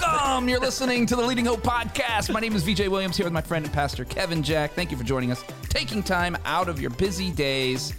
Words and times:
Welcome. 0.00 0.48
You're 0.48 0.58
listening 0.60 1.06
to 1.06 1.14
the 1.14 1.22
Leading 1.22 1.44
Hope 1.44 1.60
Podcast. 1.62 2.32
My 2.32 2.40
name 2.40 2.56
is 2.56 2.64
VJ 2.64 2.88
Williams 2.88 3.16
here 3.16 3.24
with 3.26 3.32
my 3.32 3.40
friend 3.40 3.64
and 3.64 3.72
pastor 3.72 4.04
Kevin 4.04 4.42
Jack. 4.42 4.72
Thank 4.72 4.90
you 4.90 4.96
for 4.96 5.04
joining 5.04 5.30
us, 5.30 5.44
taking 5.68 6.02
time 6.02 6.36
out 6.44 6.68
of 6.68 6.80
your 6.80 6.90
busy 6.90 7.30
days 7.30 7.92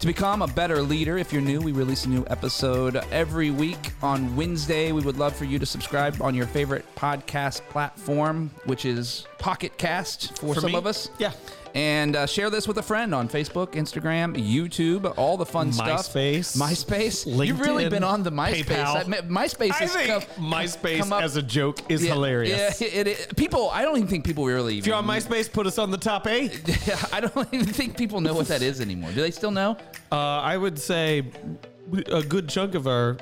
to 0.00 0.06
become 0.08 0.42
a 0.42 0.48
better 0.48 0.82
leader. 0.82 1.16
If 1.16 1.32
you're 1.32 1.42
new, 1.42 1.60
we 1.60 1.70
release 1.70 2.06
a 2.06 2.08
new 2.08 2.24
episode 2.28 2.96
every 3.12 3.50
week 3.52 3.92
on 4.02 4.34
Wednesday. 4.34 4.90
We 4.90 5.02
would 5.02 5.16
love 5.16 5.34
for 5.36 5.44
you 5.44 5.60
to 5.60 5.66
subscribe 5.66 6.20
on 6.20 6.34
your 6.34 6.46
favorite 6.46 6.84
podcast 6.96 7.60
platform, 7.68 8.50
which 8.64 8.84
is 8.84 9.24
Pocket 9.38 9.78
Cast 9.78 10.38
for, 10.38 10.54
For 10.54 10.60
some 10.60 10.72
me? 10.72 10.78
of 10.78 10.86
us. 10.86 11.08
Yeah. 11.18 11.32
And 11.74 12.16
uh, 12.16 12.26
share 12.26 12.50
this 12.50 12.66
with 12.66 12.78
a 12.78 12.82
friend 12.82 13.14
on 13.14 13.28
Facebook, 13.28 13.72
Instagram, 13.72 14.34
YouTube, 14.36 15.12
all 15.16 15.36
the 15.36 15.46
fun 15.46 15.72
stuff. 15.72 16.08
MySpace, 16.12 16.56
MySpace. 16.56 17.46
You've 17.46 17.60
really 17.60 17.88
been 17.88 18.02
on 18.04 18.22
the 18.22 18.30
MySpace. 18.32 18.64
PayPal. 18.64 18.96
I 18.96 19.20
MySpace 19.22 19.72
I 19.80 19.84
is 19.84 19.92
think 19.94 20.08
come- 20.08 20.44
MySpace 20.52 20.98
come 21.00 21.12
as 21.12 21.36
a 21.36 21.42
joke 21.42 21.90
is 21.90 22.04
Yeah, 22.04 22.14
hilarious. 22.14 22.80
Yeah, 22.80 22.86
it, 22.88 23.06
it, 23.06 23.36
people. 23.36 23.70
I 23.70 23.82
don't 23.82 23.96
even 23.96 24.08
think 24.08 24.24
people 24.24 24.44
really. 24.46 24.78
If 24.78 24.86
you're 24.86 24.96
on 24.96 25.06
MySpace, 25.06 25.50
put 25.52 25.66
us 25.66 25.78
on 25.78 25.90
the 25.90 25.98
top 25.98 26.26
eight. 26.26 26.60
I 27.12 27.20
don't 27.20 27.48
even 27.52 27.66
think 27.66 27.96
people 27.96 28.20
know 28.20 28.34
what 28.34 28.48
that 28.48 28.62
is 28.62 28.80
anymore. 28.80 29.10
Do 29.12 29.20
they 29.20 29.30
still 29.30 29.50
know? 29.50 29.76
Uh, 30.10 30.16
I 30.16 30.56
would 30.56 30.78
say 30.78 31.24
a 32.12 32.22
good 32.22 32.48
chunk 32.48 32.74
of 32.74 32.86
our 32.86 33.16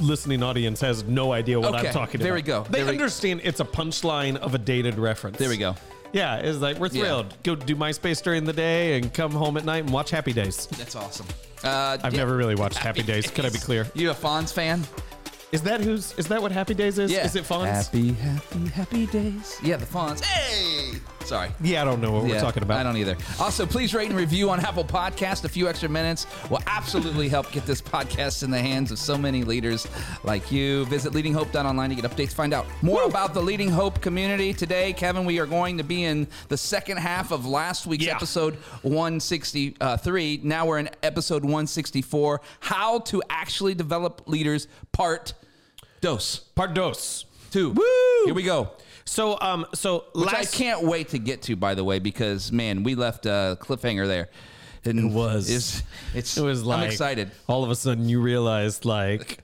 listening 0.00 0.42
audience 0.42 0.80
has 0.80 1.04
no 1.04 1.32
idea 1.32 1.58
what 1.60 1.74
Okay, 1.74 1.88
I'm 1.88 1.92
talking 1.92 2.20
there 2.20 2.34
about. 2.36 2.44
There 2.46 2.58
we 2.60 2.64
go. 2.64 2.70
They 2.70 2.78
There 2.78 2.86
we- 2.86 2.92
understand 2.92 3.40
it's 3.44 3.60
a 3.60 3.64
punchline 3.64 4.36
of 4.36 4.54
a 4.54 4.58
dated 4.58 4.98
reference. 4.98 5.38
There 5.38 5.48
we 5.48 5.56
go. 5.56 5.76
Yeah, 6.14 6.36
it's 6.36 6.58
like 6.60 6.78
we're 6.78 6.86
Yeah. 6.86 7.02
thrilled. 7.02 7.34
Go 7.42 7.56
do 7.56 7.74
MySpace 7.74 8.22
during 8.22 8.44
the 8.44 8.52
day 8.52 8.96
and 8.96 9.12
come 9.12 9.32
home 9.32 9.56
at 9.56 9.64
night 9.64 9.82
and 9.84 9.92
watch 9.92 10.10
Happy 10.10 10.32
Days. 10.32 10.66
That's 10.78 10.94
awesome. 10.94 11.26
Uh, 11.64 11.98
I've 12.02 12.12
yeah. 12.12 12.20
never 12.20 12.36
really 12.36 12.54
watched 12.54 12.78
Happy 12.78 13.02
Days. 13.02 13.28
Could 13.30 13.44
I 13.44 13.50
be 13.50 13.58
clear? 13.58 13.86
You 13.94 14.10
a 14.10 14.14
Fonz 14.14 14.52
fan? 14.52 14.84
Is 15.50 15.62
that 15.62 15.80
who's? 15.80 16.14
Is 16.16 16.26
that 16.28 16.40
what 16.40 16.52
Happy 16.52 16.74
Days 16.74 16.98
is? 16.98 17.10
Yeah. 17.10 17.24
Is 17.24 17.34
it 17.36 17.44
Fonz? 17.44 17.66
Happy, 17.66 18.12
happy, 18.12 18.68
happy 18.68 19.06
days. 19.06 19.58
Yeah, 19.62 19.76
the 19.76 19.86
Fonz. 19.86 20.24
Hey! 20.24 20.98
Sorry. 21.24 21.48
Yeah, 21.62 21.80
I 21.82 21.84
don't 21.86 22.00
know 22.02 22.12
what 22.12 22.24
we're 22.24 22.38
talking 22.38 22.62
about. 22.62 22.78
I 22.80 22.82
don't 22.82 22.96
either. 22.98 23.16
Also, 23.40 23.64
please 23.64 23.94
rate 23.94 24.08
and 24.10 24.16
review 24.16 24.50
on 24.50 24.60
Apple 24.60 24.84
Podcast. 24.84 25.44
A 25.44 25.48
few 25.48 25.68
extra 25.68 25.88
minutes 25.88 26.26
will 26.50 26.60
absolutely 26.66 27.28
help 27.30 27.50
get 27.50 27.64
this 27.64 27.80
podcast 27.80 28.42
in 28.42 28.50
the 28.50 28.58
hands 28.58 28.90
of 28.90 28.98
so 28.98 29.16
many 29.16 29.42
leaders 29.42 29.86
like 30.22 30.52
you. 30.52 30.84
Visit 30.86 31.14
leadinghope.online 31.14 31.88
to 31.90 31.96
get 31.96 32.04
updates. 32.10 32.32
Find 32.34 32.52
out 32.52 32.66
more 32.82 33.04
about 33.04 33.32
the 33.32 33.40
Leading 33.40 33.70
Hope 33.70 34.02
community. 34.02 34.52
Today, 34.52 34.92
Kevin, 34.92 35.24
we 35.24 35.38
are 35.40 35.46
going 35.46 35.78
to 35.78 35.84
be 35.84 36.04
in 36.04 36.28
the 36.48 36.56
second 36.58 36.98
half 36.98 37.32
of 37.32 37.46
last 37.46 37.86
week's 37.86 38.04
Yeah. 38.04 38.16
episode 38.16 38.56
163. 38.82 40.40
Now 40.42 40.66
we're 40.66 40.78
in 40.78 40.90
episode 41.02 41.42
164 41.42 42.40
How 42.60 42.98
to 43.00 43.22
Actually 43.30 43.74
Develop 43.74 44.22
Leaders, 44.26 44.68
part 44.92 45.32
dose. 46.00 46.38
Part 46.54 46.74
dos. 46.74 47.24
Two. 47.50 47.70
Woo! 47.70 47.84
Here 48.26 48.34
we 48.34 48.42
go. 48.42 48.70
So, 49.04 49.38
um, 49.40 49.66
so 49.74 50.06
Which 50.14 50.26
last 50.26 50.54
I 50.54 50.56
can't 50.56 50.84
wait 50.84 51.10
to 51.10 51.18
get 51.18 51.42
to, 51.42 51.56
by 51.56 51.74
the 51.74 51.84
way, 51.84 51.98
because 51.98 52.50
man, 52.50 52.82
we 52.82 52.94
left 52.94 53.26
a 53.26 53.58
cliffhanger 53.60 54.06
there. 54.06 54.30
And 54.84 54.98
It 54.98 55.14
was. 55.14 55.50
It's, 55.50 55.82
it's 56.14 56.36
It 56.36 56.42
was 56.42 56.64
like 56.64 56.80
I'm 56.80 56.86
excited. 56.86 57.30
All 57.46 57.64
of 57.64 57.70
a 57.70 57.74
sudden, 57.74 58.08
you 58.08 58.20
realized 58.20 58.84
like 58.84 59.38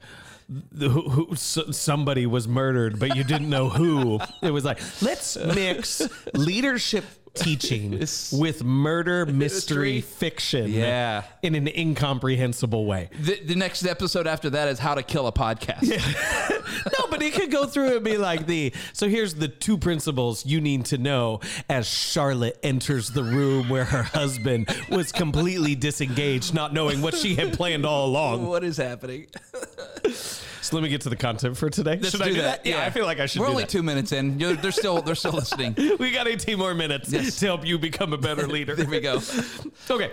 the, 0.48 0.88
who, 0.88 1.08
who, 1.08 1.36
somebody 1.36 2.27
was 2.27 2.48
murdered, 2.48 2.98
but 2.98 3.16
you 3.16 3.25
didn't 3.25 3.48
know 3.48 3.69
who. 3.69 4.19
It 4.42 4.50
was 4.50 4.64
like 4.64 4.81
let's 5.00 5.36
mix 5.36 6.03
leadership 6.34 7.05
teaching 7.34 7.92
with 8.33 8.64
murder 8.64 9.27
mystery 9.27 10.00
fiction, 10.00 10.70
Yeah. 10.70 11.23
in 11.42 11.55
an 11.55 11.69
incomprehensible 11.69 12.87
way. 12.87 13.11
The, 13.20 13.41
the 13.45 13.55
next 13.55 13.84
episode 13.87 14.27
after 14.27 14.50
that 14.50 14.69
is 14.69 14.78
how 14.78 14.95
to 14.95 15.03
kill 15.03 15.27
a 15.27 15.33
podcast. 15.33 15.83
no, 16.98 17.06
but 17.11 17.22
he 17.22 17.31
could 17.31 17.50
go 17.50 17.67
through 17.67 17.97
and 17.97 18.05
be 18.05 18.17
like 18.17 18.47
the. 18.47 18.72
So 18.92 19.09
here's 19.09 19.34
the 19.34 19.48
two 19.48 19.78
principles 19.78 20.45
you 20.47 20.61
need 20.61 20.87
to 20.87 20.98
know 20.98 21.41
as 21.69 21.87
Charlotte 21.87 22.59
enters 22.62 23.10
the 23.10 23.22
room 23.25 23.69
where 23.69 23.84
her 23.84 24.03
husband 24.03 24.69
was 24.91 25.12
completely 25.12 25.75
disengaged, 25.75 26.54
not 26.54 26.72
knowing 26.72 27.03
what 27.03 27.15
she 27.15 27.34
had 27.34 27.53
planned 27.53 27.84
all 27.87 28.06
along. 28.06 28.47
What 28.50 28.65
is 28.65 28.77
happening? 28.78 29.27
So 30.70 30.76
let 30.76 30.82
me 30.84 30.88
get 30.88 31.00
to 31.00 31.08
the 31.08 31.16
content 31.16 31.56
for 31.56 31.69
today. 31.69 31.97
Let's 32.00 32.10
should 32.12 32.22
I 32.22 32.28
do 32.28 32.34
that? 32.42 32.64
Yeah, 32.64 32.84
I 32.84 32.91
feel 32.91 33.04
like 33.04 33.19
I 33.19 33.26
should 33.26 33.41
We're 33.41 33.47
do 33.47 33.50
only 33.53 33.64
that. 33.64 33.70
two 33.70 33.82
minutes 33.82 34.12
in. 34.12 34.38
You're, 34.38 34.54
they're 34.54 34.70
still 34.70 35.03
they're 35.03 35.16
still 35.16 35.32
listening. 35.42 35.75
We 35.98 36.12
got 36.12 36.28
18 36.28 36.56
more 36.58 36.75
minutes 36.75 37.10
Yes. 37.12 37.41
to 37.41 37.47
help 37.47 37.66
you 37.66 37.76
become 37.78 38.12
a 38.12 38.19
better 38.19 38.47
leader. 38.56 38.76
There 38.76 38.86
we 38.88 39.00
go. 39.00 39.20
Okay. 39.91 40.12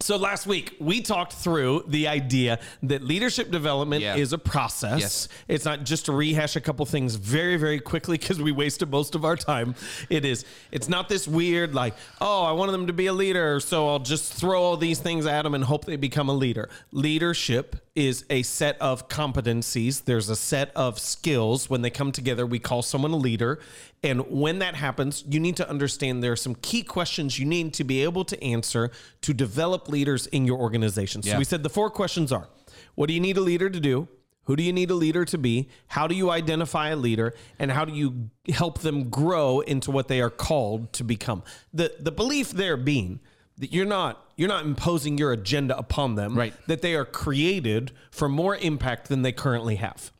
So 0.00 0.16
last 0.16 0.46
week 0.46 0.76
we 0.80 1.00
talked 1.00 1.32
through 1.32 1.84
the 1.88 2.08
idea 2.08 2.60
that 2.84 3.02
leadership 3.02 3.50
development 3.50 4.02
Yeah. 4.02 4.16
is 4.16 4.32
a 4.32 4.38
process. 4.38 5.00
Yes. 5.00 5.28
It's 5.48 5.64
not 5.64 5.84
just 5.84 6.06
to 6.06 6.12
rehash 6.12 6.54
a 6.56 6.60
couple 6.60 6.84
things 6.86 7.16
very 7.16 7.56
very 7.56 7.80
quickly 7.80 8.16
because 8.18 8.40
we 8.40 8.52
wasted 8.52 8.90
most 8.90 9.14
of 9.16 9.24
our 9.24 9.36
time. 9.36 9.74
It 10.08 10.24
is 10.24 10.44
it's 10.70 10.88
not 10.88 11.08
this 11.08 11.26
weird 11.26 11.74
like, 11.74 11.94
"Oh, 12.20 12.44
I 12.44 12.52
wanted 12.52 12.72
them 12.72 12.86
to 12.86 12.92
be 12.92 13.06
a 13.06 13.12
leader, 13.12 13.58
so 13.58 13.88
I'll 13.88 13.98
just 13.98 14.32
throw 14.34 14.62
all 14.62 14.76
these 14.76 15.00
things 15.00 15.26
at 15.26 15.42
them 15.42 15.54
and 15.54 15.64
hope 15.64 15.84
they 15.84 15.96
become 15.96 16.28
a 16.28 16.34
leader." 16.34 16.68
Leadership 16.92 17.76
is 17.94 18.24
a 18.28 18.42
set 18.42 18.80
of 18.80 19.08
competencies. 19.08 20.04
There's 20.04 20.28
a 20.28 20.34
set 20.36 20.72
of 20.74 20.98
skills. 20.98 21.70
When 21.70 21.82
they 21.82 21.90
come 21.90 22.10
together, 22.10 22.44
we 22.44 22.58
call 22.58 22.82
someone 22.82 23.12
a 23.12 23.16
leader. 23.16 23.60
And 24.02 24.28
when 24.28 24.58
that 24.58 24.74
happens, 24.74 25.24
you 25.28 25.38
need 25.38 25.56
to 25.58 25.68
understand 25.68 26.22
there 26.22 26.32
are 26.32 26.36
some 26.36 26.56
key 26.56 26.82
questions 26.82 27.38
you 27.38 27.46
need 27.46 27.72
to 27.74 27.84
be 27.84 28.02
able 28.02 28.24
to 28.24 28.42
answer 28.42 28.90
to 29.22 29.32
develop 29.32 29.88
leaders 29.88 30.26
in 30.28 30.44
your 30.44 30.58
organization. 30.58 31.22
So 31.22 31.30
Yeah. 31.30 31.38
we 31.38 31.44
said 31.44 31.62
the 31.62 31.70
four 31.70 31.88
questions 31.90 32.32
are 32.32 32.48
what 32.96 33.06
do 33.06 33.14
you 33.14 33.20
need 33.20 33.36
a 33.36 33.40
leader 33.40 33.70
to 33.70 33.80
do? 33.80 34.08
Who 34.44 34.56
do 34.56 34.62
you 34.62 34.72
need 34.72 34.90
a 34.90 34.94
leader 34.94 35.24
to 35.24 35.38
be? 35.38 35.68
How 35.88 36.06
do 36.06 36.14
you 36.14 36.30
identify 36.30 36.88
a 36.90 36.96
leader? 36.96 37.34
And 37.58 37.70
how 37.70 37.84
do 37.84 37.94
you 37.94 38.28
help 38.48 38.80
them 38.80 39.08
grow 39.08 39.60
into 39.60 39.90
what 39.90 40.08
they 40.08 40.20
are 40.20 40.30
called 40.30 40.92
to 40.94 41.04
become? 41.04 41.42
The 41.72 41.94
the 41.98 42.12
belief 42.12 42.50
there 42.50 42.76
being 42.76 43.20
that 43.58 43.72
you're 43.72 43.86
not 43.86 44.20
you're 44.36 44.48
not 44.48 44.64
imposing 44.64 45.16
your 45.16 45.30
agenda 45.32 45.78
upon 45.78 46.16
them, 46.16 46.36
Right. 46.36 46.52
that 46.66 46.82
they 46.82 46.94
are 46.96 47.04
created 47.04 47.92
for 48.10 48.28
more 48.28 48.56
impact 48.56 49.08
than 49.08 49.22
they 49.22 49.30
currently 49.30 49.76
have. 49.76 50.10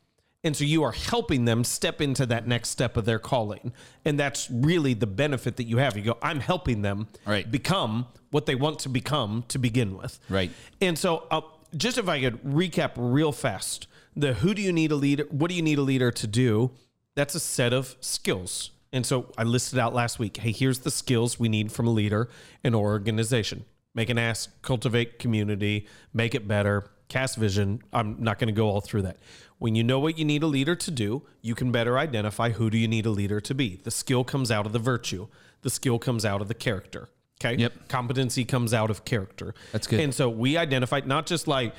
And 0.44 0.54
so 0.56 0.62
you 0.62 0.84
are 0.84 0.92
helping 0.92 1.46
them 1.46 1.64
step 1.64 2.00
into 2.00 2.24
that 2.26 2.46
next 2.46 2.68
step 2.68 2.96
of 2.96 3.06
their 3.06 3.18
calling. 3.18 3.72
And 4.04 4.20
that's 4.20 4.48
really 4.50 4.94
the 4.94 5.06
benefit 5.08 5.56
that 5.56 5.64
you 5.64 5.78
have. 5.78 5.96
You 5.96 6.04
go, 6.04 6.18
I'm 6.22 6.38
helping 6.40 6.82
them 6.82 7.08
Right. 7.26 7.50
become 7.50 8.06
what 8.30 8.46
they 8.46 8.54
want 8.54 8.78
to 8.80 8.88
become 8.88 9.44
to 9.48 9.58
begin 9.58 9.96
with. 9.96 10.20
Right. 10.28 10.52
And 10.80 10.96
so, 10.96 11.26
uh, 11.30 11.40
just 11.76 11.98
if 11.98 12.08
I 12.08 12.20
could 12.20 12.40
recap 12.44 12.92
real 12.96 13.32
fast, 13.32 13.88
the 14.14 14.34
who 14.34 14.54
do 14.54 14.62
you 14.62 14.72
need 14.72 14.92
a 14.92 14.96
leader? 14.96 15.24
What 15.30 15.48
do 15.48 15.56
you 15.56 15.62
need 15.62 15.78
a 15.78 15.82
leader 15.82 16.12
to 16.12 16.26
do? 16.28 16.70
That's 17.16 17.34
a 17.34 17.40
set 17.40 17.72
of 17.72 17.96
skills. 18.00 18.70
And 18.94 19.04
so 19.04 19.32
I 19.36 19.42
listed 19.42 19.78
out 19.78 19.92
last 19.92 20.18
week. 20.20 20.36
Hey, 20.36 20.52
here's 20.52 20.78
the 20.78 20.90
skills 20.90 21.38
we 21.38 21.48
need 21.48 21.72
from 21.72 21.88
a 21.88 21.90
leader 21.90 22.30
in 22.62 22.74
our 22.74 22.80
organization: 22.80 23.64
make 23.92 24.08
an 24.08 24.18
ask, 24.18 24.62
cultivate 24.62 25.18
community, 25.18 25.86
make 26.12 26.34
it 26.34 26.46
better, 26.46 26.90
cast 27.08 27.36
vision. 27.36 27.82
I'm 27.92 28.16
not 28.20 28.38
going 28.38 28.46
to 28.48 28.52
go 28.52 28.68
all 28.68 28.80
through 28.80 29.02
that. 29.02 29.18
When 29.58 29.74
you 29.74 29.82
know 29.82 29.98
what 29.98 30.16
you 30.16 30.24
need 30.24 30.42
a 30.44 30.46
leader 30.46 30.76
to 30.76 30.90
do, 30.90 31.22
you 31.42 31.54
can 31.54 31.72
better 31.72 31.98
identify 31.98 32.50
who 32.50 32.70
do 32.70 32.78
you 32.78 32.86
need 32.86 33.04
a 33.04 33.10
leader 33.10 33.40
to 33.40 33.54
be. 33.54 33.80
The 33.82 33.90
skill 33.90 34.22
comes 34.22 34.50
out 34.50 34.64
of 34.64 34.72
the 34.72 34.78
virtue. 34.78 35.26
The 35.62 35.70
skill 35.70 35.98
comes 35.98 36.24
out 36.24 36.40
of 36.40 36.48
the 36.48 36.54
character. 36.54 37.08
Okay. 37.40 37.60
Yep. 37.60 37.88
Competency 37.88 38.44
comes 38.44 38.72
out 38.72 38.90
of 38.90 39.04
character. 39.04 39.54
That's 39.72 39.88
good. 39.88 40.00
And 40.00 40.14
so 40.14 40.28
we 40.30 40.56
identified 40.56 41.06
not 41.06 41.26
just 41.26 41.48
like 41.48 41.74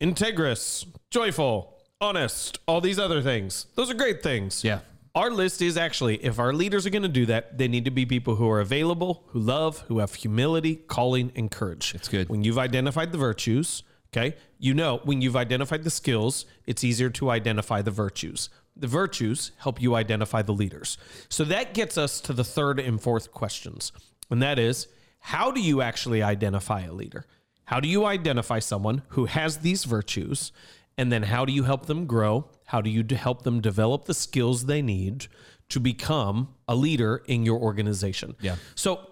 integrous, 0.00 0.86
joyful, 1.10 1.76
honest, 2.00 2.58
all 2.66 2.80
these 2.80 2.98
other 2.98 3.20
things. 3.20 3.66
Those 3.74 3.90
are 3.90 3.94
great 3.94 4.22
things. 4.22 4.64
Yeah. 4.64 4.80
Our 5.14 5.30
list 5.32 5.60
is 5.60 5.76
actually 5.76 6.24
if 6.24 6.38
our 6.38 6.52
leaders 6.52 6.86
are 6.86 6.90
going 6.90 7.02
to 7.02 7.08
do 7.08 7.26
that, 7.26 7.58
they 7.58 7.66
need 7.66 7.84
to 7.84 7.90
be 7.90 8.06
people 8.06 8.36
who 8.36 8.48
are 8.48 8.60
available, 8.60 9.24
who 9.28 9.40
love, 9.40 9.80
who 9.88 9.98
have 9.98 10.14
humility, 10.14 10.76
calling, 10.76 11.32
and 11.34 11.50
courage. 11.50 11.94
It's 11.96 12.08
good. 12.08 12.28
When 12.28 12.44
you've 12.44 12.58
identified 12.58 13.10
the 13.10 13.18
virtues, 13.18 13.82
okay, 14.12 14.36
you 14.58 14.72
know, 14.72 15.00
when 15.02 15.20
you've 15.20 15.36
identified 15.36 15.82
the 15.82 15.90
skills, 15.90 16.46
it's 16.64 16.84
easier 16.84 17.10
to 17.10 17.30
identify 17.30 17.82
the 17.82 17.90
virtues. 17.90 18.50
The 18.76 18.86
virtues 18.86 19.50
help 19.58 19.82
you 19.82 19.96
identify 19.96 20.42
the 20.42 20.52
leaders. 20.52 20.96
So 21.28 21.44
that 21.44 21.74
gets 21.74 21.98
us 21.98 22.20
to 22.22 22.32
the 22.32 22.44
third 22.44 22.78
and 22.78 23.02
fourth 23.02 23.32
questions. 23.32 23.90
And 24.30 24.40
that 24.42 24.60
is 24.60 24.86
how 25.18 25.50
do 25.50 25.60
you 25.60 25.82
actually 25.82 26.22
identify 26.22 26.82
a 26.82 26.92
leader? 26.92 27.26
How 27.64 27.80
do 27.80 27.88
you 27.88 28.04
identify 28.06 28.60
someone 28.60 29.02
who 29.08 29.26
has 29.26 29.58
these 29.58 29.84
virtues? 29.84 30.52
And 30.96 31.10
then 31.10 31.24
how 31.24 31.44
do 31.44 31.52
you 31.52 31.64
help 31.64 31.86
them 31.86 32.06
grow? 32.06 32.48
How 32.70 32.80
do 32.80 32.88
you 32.88 33.04
help 33.16 33.42
them 33.42 33.60
develop 33.60 34.04
the 34.04 34.14
skills 34.14 34.66
they 34.66 34.80
need 34.80 35.26
to 35.70 35.80
become 35.80 36.54
a 36.68 36.76
leader 36.76 37.20
in 37.26 37.44
your 37.44 37.58
organization? 37.58 38.36
Yeah. 38.40 38.54
So 38.76 39.10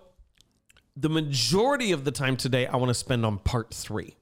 the 0.96 1.08
majority 1.08 1.90
of 1.90 2.05
the 2.05 2.12
time 2.12 2.37
today, 2.37 2.69
I 2.69 2.76
want 2.76 2.90
to 2.90 2.94
spend 2.94 3.26
on 3.26 3.38
part 3.38 3.75
three, 3.75 4.14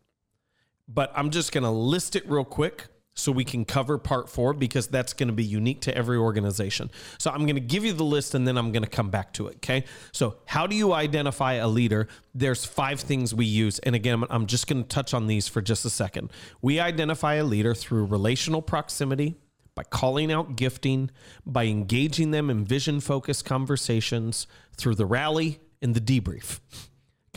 but 0.89 1.13
I'm 1.15 1.29
just 1.29 1.53
going 1.53 1.65
to 1.65 1.71
list 1.71 2.17
it 2.17 2.27
real 2.27 2.47
quick 2.47 2.87
so 3.17 3.33
we 3.33 3.45
can 3.45 3.65
cover 3.65 3.99
part 3.99 4.29
four 4.29 4.53
because 4.53 4.87
that's 4.87 5.13
going 5.13 5.29
to 5.29 5.33
be 5.33 5.43
unique 5.43 5.81
to 5.81 5.97
every 5.97 6.19
organization. 6.19 6.91
So 7.19 7.31
I'm 7.31 7.45
going 7.45 7.57
to 7.57 7.61
give 7.61 7.85
you 7.85 7.93
the 7.93 8.05
list 8.05 8.35
and 8.35 8.47
then 8.47 8.57
I'm 8.57 8.71
going 8.71 8.83
to 8.83 8.89
come 8.89 9.11
back 9.11 9.33
to 9.35 9.49
it. 9.49 9.57
Okay. 9.57 9.85
So, 10.13 10.37
how 10.45 10.67
do 10.67 10.77
you 10.77 10.93
identify 10.93 11.55
a 11.55 11.67
leader? 11.67 12.09
There's 12.35 12.65
five 12.65 13.01
things 13.01 13.35
we 13.35 13.47
use. 13.47 13.79
And 13.81 13.95
again, 13.95 14.23
I'm 14.31 14.47
just 14.47 14.67
going 14.69 14.83
to 14.83 14.89
touch 14.89 15.15
on 15.15 15.27
these 15.27 15.49
for 15.49 15.61
just 15.61 15.85
a 15.85 15.91
second. 15.91 16.31
We 16.61 16.79
identify 16.79 17.35
a 17.35 17.45
leader 17.45 17.75
through 17.75 18.05
relational 18.07 18.63
proximity, 18.63 19.37
by 19.75 19.83
calling 19.85 20.33
out 20.33 20.57
gifting, 20.57 21.11
by 21.45 21.67
engaging 21.67 22.31
them 22.33 22.49
in 22.49 22.65
vision 22.65 22.99
focused 22.99 23.45
conversations 23.45 24.47
through 24.77 24.95
the 24.95 25.07
rally 25.07 25.61
and 25.83 25.95
the 25.95 26.01
debrief. 26.01 26.61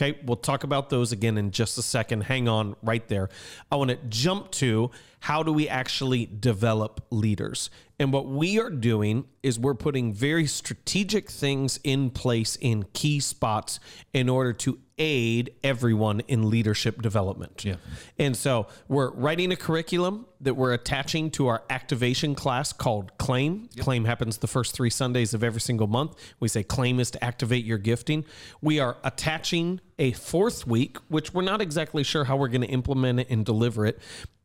Okay, 0.00 0.18
we'll 0.24 0.36
talk 0.36 0.64
about 0.64 0.88
those 0.88 1.12
again 1.12 1.36
in 1.36 1.50
just 1.50 1.76
a 1.76 1.82
second. 1.82 2.22
Hang 2.22 2.48
on 2.48 2.74
right 2.82 3.06
there. 3.08 3.28
I 3.70 3.76
want 3.76 3.90
to 3.90 3.98
jump 4.08 4.50
to 4.52 4.90
how 5.20 5.42
do 5.42 5.52
we 5.52 5.68
actually 5.68 6.24
develop 6.24 7.04
leaders? 7.10 7.68
And 7.98 8.10
what 8.10 8.26
we 8.26 8.58
are 8.58 8.70
doing 8.70 9.26
is 9.42 9.58
we're 9.58 9.74
putting 9.74 10.14
very 10.14 10.46
strategic 10.46 11.30
things 11.30 11.78
in 11.84 12.08
place 12.08 12.56
in 12.62 12.84
key 12.94 13.20
spots 13.20 13.78
in 14.14 14.30
order 14.30 14.54
to 14.54 14.78
aid 15.00 15.54
everyone 15.64 16.20
in 16.28 16.50
leadership 16.50 17.00
development. 17.00 17.64
Yeah. 17.64 17.76
And 18.18 18.36
so 18.36 18.66
we're 18.86 19.10
writing 19.10 19.50
a 19.50 19.56
curriculum 19.56 20.26
that 20.42 20.54
we're 20.54 20.74
attaching 20.74 21.30
to 21.32 21.48
our 21.48 21.62
activation 21.70 22.34
class 22.34 22.72
called 22.72 23.16
Claim. 23.16 23.70
Claim 23.78 24.04
happens 24.04 24.38
the 24.38 24.46
first 24.46 24.74
three 24.74 24.90
Sundays 24.90 25.32
of 25.32 25.42
every 25.42 25.62
single 25.62 25.86
month. 25.86 26.14
We 26.38 26.48
say 26.48 26.62
Claim 26.62 27.00
is 27.00 27.10
to 27.12 27.24
activate 27.24 27.64
your 27.64 27.78
gifting. 27.78 28.26
We 28.60 28.78
are 28.78 28.98
attaching 29.02 29.80
a 29.98 30.12
fourth 30.12 30.66
week, 30.66 30.98
which 31.08 31.32
we're 31.32 31.42
not 31.42 31.62
exactly 31.62 32.04
sure 32.04 32.24
how 32.24 32.36
we're 32.36 32.48
going 32.48 32.60
to 32.60 32.68
implement 32.68 33.20
it 33.20 33.28
and 33.30 33.44
deliver 33.44 33.86
it, 33.86 33.98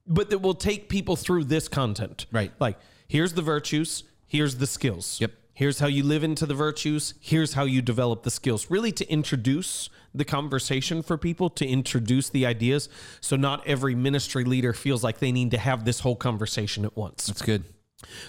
but 0.08 0.30
that 0.30 0.40
will 0.40 0.56
take 0.56 0.88
people 0.88 1.18
through 1.18 1.44
this 1.44 1.68
content. 1.68 2.28
Right. 2.31 2.54
Like, 2.60 2.78
here's 3.10 3.34
the 3.34 3.42
virtues, 3.42 4.06
here's 4.25 4.56
the 4.56 4.68
skills. 4.68 5.19
Yep. 5.19 5.34
Here's 5.54 5.80
how 5.80 5.88
you 5.88 6.04
live 6.04 6.24
into 6.24 6.46
the 6.46 6.54
virtues. 6.54 7.13
Here's 7.22 7.54
how 7.54 7.63
you 7.63 7.81
develop 7.81 8.24
the 8.24 8.31
skills. 8.31 8.69
Really, 8.69 8.92
to 8.92 9.10
introduce 9.10 9.90
the 10.17 10.25
conversation 10.25 11.01
for 11.01 11.17
people, 11.17 11.50
to 11.51 11.65
introduce 11.65 12.29
the 12.29 12.45
ideas. 12.45 12.89
So, 13.21 13.35
not 13.35 13.65
every 13.67 13.95
ministry 13.95 14.44
leader 14.44 14.73
feels 14.73 15.03
like 15.03 15.19
they 15.19 15.31
need 15.31 15.51
to 15.51 15.57
have 15.57 15.85
this 15.85 16.00
whole 16.01 16.15
conversation 16.15 16.85
at 16.85 16.95
once. 16.95 17.27
That's 17.27 17.41
good. 17.41 17.63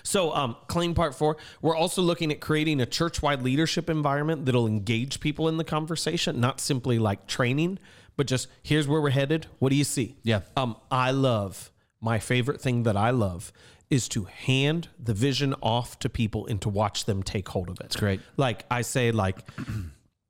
So, 0.02 0.34
um, 0.34 0.56
claim 0.68 0.94
part 0.94 1.14
four, 1.14 1.36
we're 1.60 1.76
also 1.76 2.02
looking 2.02 2.30
at 2.30 2.40
creating 2.40 2.80
a 2.80 2.86
church 2.86 3.22
wide 3.22 3.42
leadership 3.42 3.90
environment 3.90 4.46
that'll 4.46 4.66
engage 4.66 5.20
people 5.20 5.48
in 5.48 5.56
the 5.56 5.64
conversation, 5.64 6.40
not 6.40 6.60
simply 6.60 6.98
like 6.98 7.26
training, 7.26 7.78
but 8.16 8.26
just 8.26 8.48
here's 8.62 8.88
where 8.88 9.00
we're 9.00 9.10
headed. 9.10 9.46
What 9.58 9.70
do 9.70 9.76
you 9.76 9.84
see? 9.84 10.16
Yeah. 10.22 10.40
Um, 10.56 10.76
I 10.90 11.10
love 11.10 11.70
my 12.00 12.18
favorite 12.18 12.60
thing 12.60 12.84
that 12.84 12.96
I 12.96 13.10
love 13.10 13.52
is 13.88 14.08
to 14.08 14.24
hand 14.24 14.88
the 14.98 15.14
vision 15.14 15.54
off 15.62 15.98
to 16.00 16.08
people 16.08 16.46
and 16.46 16.60
to 16.60 16.68
watch 16.68 17.04
them 17.04 17.22
take 17.22 17.48
hold 17.48 17.68
of 17.68 17.76
it. 17.76 17.82
That's 17.82 17.96
great. 17.96 18.20
Like 18.36 18.64
I 18.70 18.82
say, 18.82 19.12
like 19.12 19.38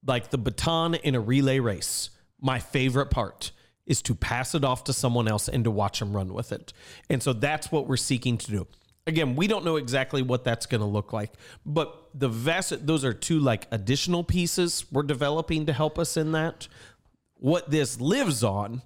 like 0.07 0.31
the 0.31 0.39
baton 0.39 0.95
in 0.95 1.15
a 1.15 1.21
relay 1.21 1.59
race. 1.59 2.11
My 2.41 2.59
favorite 2.59 3.11
part 3.11 3.53
is 3.87 4.03
to 4.03 4.15
pass 4.15 4.55
it 4.55 4.65
off 4.65 4.85
to 4.85 4.93
someone 4.93 5.29
else 5.29 5.49
and 5.49 5.65
to 5.65 5.71
watch 5.71 6.01
them 6.01 6.15
run 6.15 6.35
with 6.35 6.53
it. 6.53 6.73
And 7.09 7.23
so 7.23 7.33
that's 7.33 7.71
what 7.71 7.87
we're 7.87 7.97
seeking 7.97 8.37
to 8.39 8.51
do. 8.51 8.67
Again, 9.07 9.37
we 9.37 9.47
don't 9.47 9.65
know 9.65 9.77
exactly 9.77 10.21
what 10.23 10.43
that's 10.43 10.67
going 10.67 10.81
to 10.81 10.87
look 10.87 11.13
like, 11.13 11.33
but 11.65 12.09
the 12.13 12.29
vast 12.29 12.87
those 12.87 13.05
are 13.05 13.13
two 13.13 13.39
like 13.39 13.69
additional 13.71 14.25
pieces 14.25 14.85
we're 14.91 15.05
developing 15.05 15.67
to 15.67 15.73
help 15.73 15.99
us 15.99 16.17
in 16.17 16.33
that. 16.33 16.67
What 17.35 17.71
this 17.71 18.01
lives 18.01 18.43
on 18.43 18.83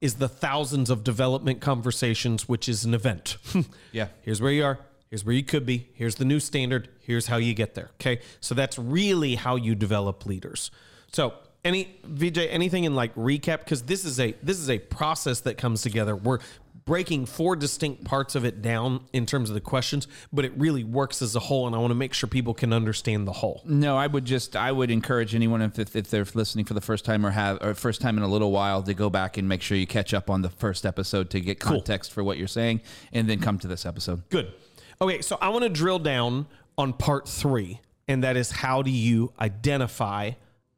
is 0.00 0.14
the 0.14 0.28
thousands 0.28 0.90
of 0.90 1.04
development 1.04 1.60
conversations, 1.60 2.48
which 2.48 2.68
is 2.68 2.84
an 2.84 2.94
event. 2.94 3.36
Yeah. 3.92 4.08
Here's 4.22 4.40
where 4.40 4.52
you 4.52 4.64
are. 4.64 4.78
Here's 5.10 5.24
where 5.24 5.34
you 5.34 5.42
could 5.42 5.66
be. 5.66 5.88
Here's 5.94 6.14
the 6.14 6.24
new 6.24 6.38
standard. 6.38 6.88
Here's 7.00 7.26
how 7.26 7.36
you 7.36 7.52
get 7.52 7.74
there. 7.74 7.90
Okay. 8.00 8.20
So 8.40 8.54
that's 8.54 8.78
really 8.78 9.34
how 9.34 9.56
you 9.56 9.74
develop 9.74 10.24
leaders. 10.24 10.70
So 11.12 11.34
any 11.64 11.98
VJ, 12.04 12.38
anything 12.38 12.84
in 12.84 12.94
like 12.94 13.14
recap? 13.16 13.58
Because 13.58 13.82
this 13.82 14.04
is 14.04 14.20
a 14.20 14.34
this 14.42 14.58
is 14.58 14.70
a 14.70 14.78
process 14.78 15.40
that 15.40 15.58
comes 15.58 15.82
together. 15.82 16.14
We're 16.14 16.38
breaking 16.84 17.26
four 17.26 17.54
distinct 17.56 18.04
parts 18.04 18.34
of 18.34 18.44
it 18.44 18.62
down 18.62 19.04
in 19.12 19.26
terms 19.26 19.50
of 19.50 19.54
the 19.54 19.60
questions, 19.60 20.08
but 20.32 20.44
it 20.44 20.52
really 20.56 20.82
works 20.82 21.22
as 21.22 21.36
a 21.36 21.40
whole, 21.40 21.66
and 21.66 21.76
I 21.76 21.78
want 21.78 21.90
to 21.90 21.96
make 21.96 22.14
sure 22.14 22.28
people 22.28 22.54
can 22.54 22.72
understand 22.72 23.28
the 23.28 23.32
whole. 23.32 23.62
No, 23.64 23.96
I 23.96 24.06
would 24.06 24.24
just 24.24 24.56
I 24.56 24.72
would 24.72 24.90
encourage 24.90 25.34
anyone 25.34 25.60
if, 25.60 25.78
if, 25.78 25.94
if 25.94 26.10
they're 26.10 26.26
listening 26.34 26.64
for 26.64 26.74
the 26.74 26.80
first 26.80 27.04
time 27.04 27.26
or 27.26 27.30
have 27.30 27.58
or 27.62 27.74
first 27.74 28.00
time 28.00 28.16
in 28.16 28.22
a 28.22 28.28
little 28.28 28.52
while 28.52 28.82
to 28.84 28.94
go 28.94 29.10
back 29.10 29.36
and 29.36 29.48
make 29.48 29.62
sure 29.62 29.76
you 29.76 29.86
catch 29.86 30.14
up 30.14 30.30
on 30.30 30.42
the 30.42 30.50
first 30.50 30.86
episode 30.86 31.30
to 31.30 31.40
get 31.40 31.58
context 31.60 32.12
for 32.12 32.24
what 32.24 32.38
you're 32.38 32.48
saying, 32.48 32.80
and 33.12 33.28
then 33.28 33.40
come 33.40 33.58
to 33.58 33.66
this 33.66 33.84
episode. 33.84 34.28
Good. 34.30 34.52
Okay, 35.02 35.22
so 35.22 35.38
I 35.40 35.48
want 35.48 35.62
to 35.62 35.70
drill 35.70 35.98
down 35.98 36.46
on 36.76 36.92
part 36.92 37.26
three, 37.26 37.80
and 38.06 38.22
that 38.22 38.36
is 38.36 38.50
how 38.50 38.82
do 38.82 38.90
you 38.90 39.32
identify 39.40 40.32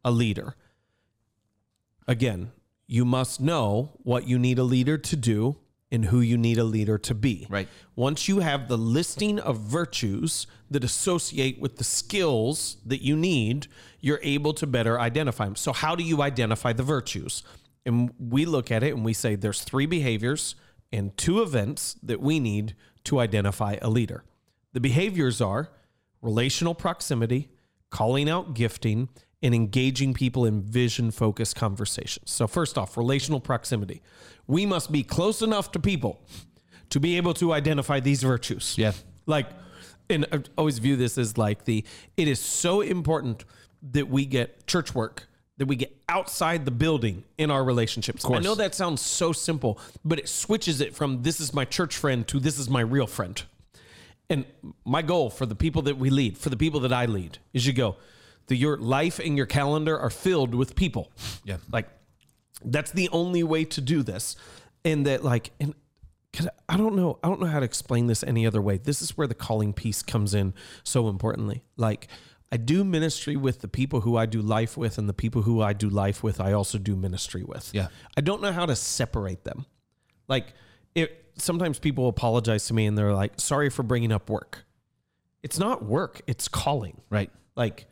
a 0.05 0.13
leader? 0.13 0.55
Again, 2.07 2.53
you 2.87 3.05
must 3.05 3.41
know 3.41 3.91
what 4.05 4.29
you 4.29 4.39
need 4.39 4.61
a 4.61 4.63
leader 4.63 4.97
to 4.97 5.17
do 5.17 5.57
and 5.91 6.05
who 6.05 6.21
you 6.21 6.39
need 6.39 6.57
a 6.57 6.65
leader 6.65 6.99
to 6.99 7.15
be. 7.15 7.49
Right. 7.51 7.69
Once 7.97 8.29
you 8.29 8.39
have 8.39 8.69
the 8.69 8.79
listing 8.79 9.41
of 9.41 9.59
virtues 9.59 10.47
that 10.71 10.85
associate 10.85 11.61
with 11.61 11.77
the 11.77 11.85
skills 11.85 12.77
that 12.87 13.03
you 13.03 13.17
need, 13.17 13.67
you're 14.01 14.21
able 14.23 14.55
to 14.55 14.69
better 14.69 15.01
identify 15.01 15.47
them. 15.47 15.57
So, 15.57 15.73
how 15.73 15.97
do 15.97 16.05
you 16.05 16.23
identify 16.23 16.73
the 16.73 16.85
virtues? 16.85 17.43
And 17.85 18.13
we 18.21 18.45
look 18.45 18.71
at 18.71 18.85
it 18.85 18.95
and 18.95 19.05
we 19.05 19.15
say 19.15 19.35
there's 19.35 19.63
three 19.63 19.87
behaviors 19.87 20.55
and 20.93 21.17
two 21.17 21.43
events 21.43 21.97
that 22.03 22.21
we 22.21 22.39
need 22.39 22.77
to 23.05 23.21
identify 23.21 23.77
a 23.83 23.89
leader. 23.89 24.25
The 24.73 24.81
behaviors 24.81 25.41
are 25.41 25.71
relational 26.21 26.75
proximity, 26.75 27.51
calling 27.91 28.29
out 28.29 28.55
gifting, 28.55 29.09
and 29.43 29.55
engaging 29.55 30.15
people 30.15 30.45
in 30.45 30.63
vision 30.63 31.11
focused 31.11 31.57
conversations. 31.57 32.31
So, 32.31 32.47
first 32.47 32.79
off, 32.79 32.97
relational 32.97 33.41
proximity. 33.41 34.01
We 34.47 34.67
must 34.67 34.93
be 34.93 35.03
close 35.03 35.43
enough 35.43 35.73
to 35.73 35.81
people 35.81 36.21
to 36.91 37.01
be 37.01 37.17
able 37.17 37.35
to 37.35 37.53
identify 37.53 38.01
these 38.01 38.23
virtues. 38.23 38.77
Yeah. 38.79 38.93
Like, 39.27 39.47
and 40.09 40.27
I 40.31 40.43
always 40.57 40.79
view 40.79 40.97
this 40.97 41.19
as 41.19 41.39
like 41.39 41.65
the, 41.65 41.85
it 42.17 42.29
is 42.29 42.39
so 42.39 42.83
important 42.83 43.45
that 43.93 44.09
we 44.09 44.27
get 44.27 44.67
church 44.67 44.95
work, 44.95 45.27
that 45.63 45.67
we 45.67 45.77
get 45.77 45.97
outside 46.09 46.65
the 46.65 46.73
building 46.73 47.23
in 47.39 47.49
our 47.49 47.63
relationships. 47.63 48.25
I 48.29 48.41
know 48.41 48.57
that 48.57 48.75
sounds 48.75 49.01
so 49.01 49.31
simple, 49.31 49.79
but 50.05 50.19
it 50.19 50.29
switches 50.29 50.81
it 50.81 50.93
from 50.93 51.23
this 51.23 51.39
is 51.39 51.55
my 51.55 51.65
church 51.65 51.97
friend 51.97 52.27
to 52.27 52.41
this 52.41 52.59
is 52.59 52.69
my 52.69 52.81
real 52.81 53.07
friend. 53.07 53.41
And 54.29 54.45
my 54.85 55.03
goal 55.03 55.31
for 55.31 55.47
the 55.47 55.55
people 55.55 55.83
that 55.83 55.99
we 55.99 56.11
lead, 56.11 56.37
for 56.37 56.51
the 56.51 56.57
people 56.57 56.81
that 56.81 56.93
I 56.93 57.07
lead, 57.07 57.39
is 57.53 57.65
you 57.65 57.73
go, 57.73 57.95
that 58.49 58.57
your 58.57 58.77
life 58.77 59.21
and 59.21 59.37
your 59.37 59.47
calendar 59.47 59.97
are 59.97 60.11
filled 60.11 60.53
with 60.53 60.75
people. 60.75 61.13
Yeah. 61.45 61.59
Like 61.71 61.89
that's 62.65 62.91
the 62.91 63.09
only 63.11 63.45
way 63.45 63.65
to 63.67 63.81
do 63.81 64.03
this. 64.03 64.35
And 64.85 65.07
that 65.07 65.23
like 65.23 65.53
and 65.61 65.75
I 66.69 66.77
don't 66.77 66.97
know 66.97 67.21
I 67.23 67.29
don't 67.29 67.41
know 67.41 67.47
how 67.47 67.61
to 67.61 67.65
explain 67.65 68.09
this 68.09 68.25
any 68.25 68.49
other 68.49 68.61
way. 68.61 68.79
This 68.79 69.01
is 69.01 69.17
where 69.17 69.29
the 69.29 69.35
calling 69.35 69.73
piece 69.73 70.03
comes 70.03 70.35
in 70.35 70.55
so 70.83 71.09
importantly. 71.09 71.63
Like 71.77 72.09
I 72.53 72.59
do 72.59 72.85
ministry 72.85 73.35
with 73.35 73.61
the 73.63 73.69
people 73.69 74.03
who 74.03 74.17
I 74.17 74.27
do 74.27 74.43
life 74.43 74.77
with 74.77 74.99
and 74.99 75.09
the 75.09 75.15
people 75.15 75.43
who 75.43 75.63
I 75.63 75.73
do 75.73 75.89
life 75.89 76.23
with 76.23 76.39
I 76.41 76.53
also 76.53 76.77
do 76.79 76.95
ministry 76.95 77.43
with. 77.43 77.71
Yeah. 77.73 77.89
I 78.17 78.21
don't 78.21 78.43
know 78.43 78.53
how 78.53 78.67
to 78.67 78.77
separate 78.77 79.43
them. 79.45 79.65
Like 80.29 80.53
it 80.95 81.25
sometimes 81.39 81.79
people 81.79 82.09
apologize 82.09 82.67
to 82.67 82.75
me 82.75 82.85
and 82.87 82.97
they're 82.99 83.15
like 83.15 83.33
sorry 83.41 83.71
for 83.71 83.83
bringing 83.83 84.13
up 84.13 84.29
work. 84.29 84.65
It's 85.43 85.59
not 85.59 85.83
work, 85.85 86.21
it's 86.27 86.47
calling 86.47 87.01
Right. 87.11 87.31
like 87.57 87.87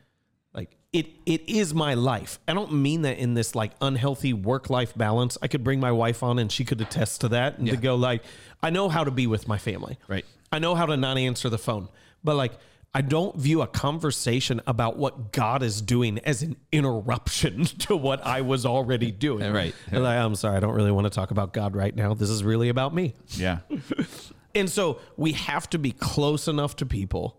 like 0.52 0.76
it 0.92 1.06
it 1.24 1.48
is 1.48 1.72
my 1.72 1.94
life 1.94 2.40
i 2.48 2.52
don't 2.52 2.72
mean 2.72 3.02
that 3.02 3.18
in 3.18 3.34
this 3.34 3.54
like 3.54 3.70
unhealthy 3.80 4.32
work 4.32 4.68
life 4.68 4.92
balance 4.96 5.38
i 5.40 5.46
could 5.46 5.62
bring 5.62 5.78
my 5.78 5.92
wife 5.92 6.24
on 6.24 6.40
and 6.40 6.50
she 6.50 6.64
could 6.64 6.80
attest 6.80 7.20
to 7.20 7.28
that 7.28 7.58
and 7.58 7.68
to 7.68 7.76
go 7.76 7.94
like 7.94 8.24
i 8.60 8.68
know 8.70 8.88
how 8.88 9.04
to 9.04 9.12
be 9.12 9.28
with 9.28 9.46
my 9.46 9.58
family 9.58 9.96
Right. 10.08 10.24
i 10.50 10.58
know 10.58 10.74
how 10.74 10.86
to 10.86 10.96
not 10.96 11.18
answer 11.18 11.48
the 11.48 11.58
phone 11.58 11.88
but 12.24 12.34
like 12.34 12.52
i 12.94 13.00
don't 13.00 13.36
view 13.36 13.62
a 13.62 13.66
conversation 13.66 14.60
about 14.66 14.96
what 14.96 15.32
god 15.32 15.62
is 15.62 15.80
doing 15.80 16.18
as 16.20 16.42
an 16.42 16.56
interruption 16.72 17.64
to 17.86 17.96
what 17.96 18.24
i 18.26 18.40
was 18.40 18.66
already 18.66 19.10
doing 19.10 19.52
Right. 19.52 19.74
And 19.90 20.02
like, 20.02 20.18
i'm 20.18 20.34
sorry 20.34 20.56
i 20.56 20.60
don't 20.60 20.74
really 20.74 20.90
want 20.90 21.06
to 21.06 21.10
talk 21.10 21.30
about 21.30 21.52
god 21.52 21.76
right 21.76 21.94
now 21.94 22.14
this 22.14 22.30
is 22.30 22.42
really 22.44 22.68
about 22.68 22.94
me 22.94 23.14
Yeah. 23.28 23.58
and 24.54 24.68
so 24.68 25.00
we 25.16 25.32
have 25.32 25.68
to 25.70 25.78
be 25.78 25.92
close 25.92 26.48
enough 26.48 26.76
to 26.76 26.86
people 26.86 27.38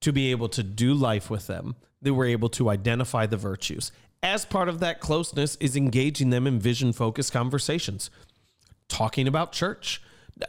to 0.00 0.12
be 0.12 0.30
able 0.32 0.48
to 0.50 0.62
do 0.62 0.94
life 0.94 1.30
with 1.30 1.46
them 1.46 1.76
that 2.02 2.12
we're 2.14 2.26
able 2.26 2.48
to 2.48 2.68
identify 2.68 3.24
the 3.26 3.36
virtues. 3.36 3.92
As 4.24 4.44
part 4.44 4.68
of 4.68 4.80
that 4.80 4.98
closeness 4.98 5.56
is 5.60 5.76
engaging 5.76 6.30
them 6.30 6.48
in 6.48 6.58
vision 6.58 6.92
focused 6.92 7.32
conversations, 7.32 8.10
talking 8.88 9.28
about 9.28 9.52
church. 9.52 10.02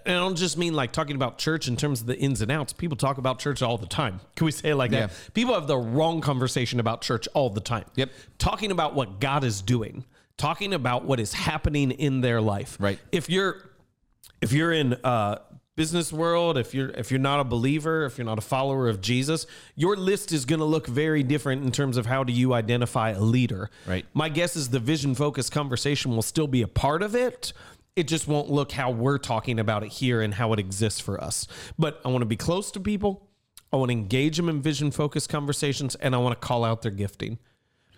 And 0.06 0.16
I 0.16 0.20
don't 0.20 0.36
just 0.36 0.58
mean 0.58 0.74
like 0.74 0.92
talking 0.92 1.16
about 1.16 1.38
church 1.38 1.68
in 1.68 1.76
terms 1.78 2.02
of 2.02 2.08
the 2.08 2.18
ins 2.18 2.42
and 2.42 2.52
outs. 2.52 2.74
People 2.74 2.98
talk 2.98 3.18
about 3.18 3.40
church 3.40 3.62
all 3.62 3.78
the 3.78 3.88
time. 3.88 4.20
Can 4.36 4.46
we 4.46 4.52
say 4.52 4.70
it 4.72 4.76
like 4.76 4.92
that? 4.92 5.12
People 5.34 5.54
have 5.54 5.68
the 5.68 5.78
wrong 5.78 6.22
conversation 6.22 6.80
about 6.80 7.02
church 7.02 7.28
all 7.34 7.50
the 7.50 7.62
time. 7.62 7.86
Yep. 7.96 8.10
Talking 8.38 8.72
about 8.72 8.96
what 8.96 9.20
God 9.20 9.44
is 9.44 9.62
doing, 9.62 10.06
talking 10.38 10.74
about 10.74 11.06
what 11.06 11.20
is 11.20 11.34
happening 11.34 11.92
in 11.92 12.22
their 12.22 12.42
life. 12.42 12.78
Right. 12.80 13.00
If 13.12 13.30
you're 13.30 13.62
if 14.42 14.52
you're 14.52 14.72
in 14.74 14.94
uh 15.04 15.38
business 15.76 16.14
world 16.14 16.56
if 16.58 16.76
you're 16.76 16.90
if 16.92 17.10
you're 17.10 17.20
not 17.20 17.40
a 17.40 17.44
believer 17.44 18.06
if 18.06 18.20
you're 18.20 18.26
not 18.26 18.38
a 18.38 18.42
follower 18.42 18.88
of 18.88 19.02
jesus 19.02 19.48
your 19.76 19.96
list 19.96 20.32
is 20.32 20.46
going 20.46 20.60
to 20.60 20.66
look 20.66 20.86
very 20.86 21.24
different 21.24 21.64
in 21.66 21.72
terms 21.72 21.98
of 21.98 22.06
how 22.06 22.24
do 22.24 22.32
you 22.32 22.54
identify 22.54 23.10
a 23.10 23.20
leader 23.20 23.72
Right. 23.88 24.06
my 24.14 24.30
guess 24.30 24.56
is 24.56 24.70
the 24.70 24.80
vision 24.80 25.16
focused 25.16 25.52
conversation 25.52 26.12
will 26.14 26.22
still 26.22 26.46
be 26.46 26.62
a 26.62 26.68
part 26.68 27.02
of 27.02 27.16
it 27.16 27.54
It 27.96 28.08
just 28.08 28.28
won't 28.28 28.50
look 28.50 28.72
how 28.72 28.92
we're 28.92 29.20
talking 29.20 29.60
about 29.60 29.84
it 29.84 29.92
here 29.92 30.22
and 30.22 30.34
how 30.34 30.52
it 30.54 30.60
exists 30.60 31.00
for 31.00 31.24
us. 31.24 31.48
But 31.78 32.02
I 32.04 32.10
want 32.10 32.24
to 32.24 32.28
be 32.28 32.38
close 32.38 32.72
to 32.72 32.80
people. 32.80 33.30
I 33.72 33.78
want 33.78 33.90
to 33.90 33.94
engage 33.94 34.38
them 34.38 34.50
in 34.50 34.62
vision 34.62 34.92
focused 34.92 35.30
conversations 35.30 35.96
and 35.96 36.16
I 36.16 36.18
want 36.20 36.40
to 36.40 36.48
call 36.48 36.64
out 36.64 36.82
their 36.82 36.92
gifting 36.92 37.40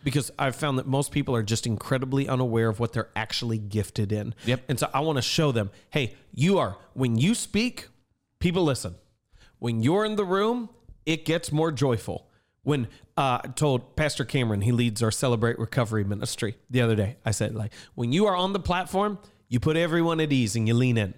because 0.05 0.31
I've 0.37 0.55
found 0.55 0.77
that 0.77 0.87
most 0.87 1.11
people 1.11 1.35
are 1.35 1.43
just 1.43 1.65
incredibly 1.65 2.29
unaware 2.29 2.69
of 2.69 2.79
what 2.79 2.93
they're 2.93 3.09
actually 3.15 3.57
gifted 3.57 4.11
in. 4.11 4.35
Yep. 4.45 4.63
And 4.69 4.79
so 4.79 4.89
I 4.93 4.99
want 5.01 5.17
to 5.17 5.21
show 5.21 5.51
them, 5.51 5.71
hey, 5.89 6.13
you 6.33 6.59
are, 6.59 6.77
when 6.93 7.17
you 7.17 7.33
speak, 7.33 7.87
people 8.39 8.63
listen. 8.63 8.95
When 9.59 9.81
you're 9.81 10.05
in 10.05 10.15
the 10.15 10.23
room, 10.23 10.69
it 11.05 11.25
gets 11.25 11.51
more 11.51 11.71
joyful. 11.71 12.29
When 12.63 12.87
uh, 13.17 13.39
I 13.43 13.47
told 13.55 13.95
Pastor 13.95 14.25
Cameron, 14.25 14.61
he 14.61 14.71
leads 14.71 15.01
our 15.01 15.11
Celebrate 15.11 15.57
Recovery 15.57 16.03
ministry 16.03 16.55
the 16.69 16.81
other 16.81 16.95
day, 16.95 17.17
I 17.25 17.31
said, 17.31 17.55
like, 17.55 17.73
when 17.95 18.11
you 18.11 18.27
are 18.27 18.35
on 18.35 18.53
the 18.53 18.59
platform, 18.59 19.19
you 19.55 19.59
put 19.61 19.77
everyone 19.77 20.19
at 20.19 20.33
ease 20.33 20.57
and 20.57 20.67
you 20.67 20.73
lean 20.73 20.97
in 20.97 21.13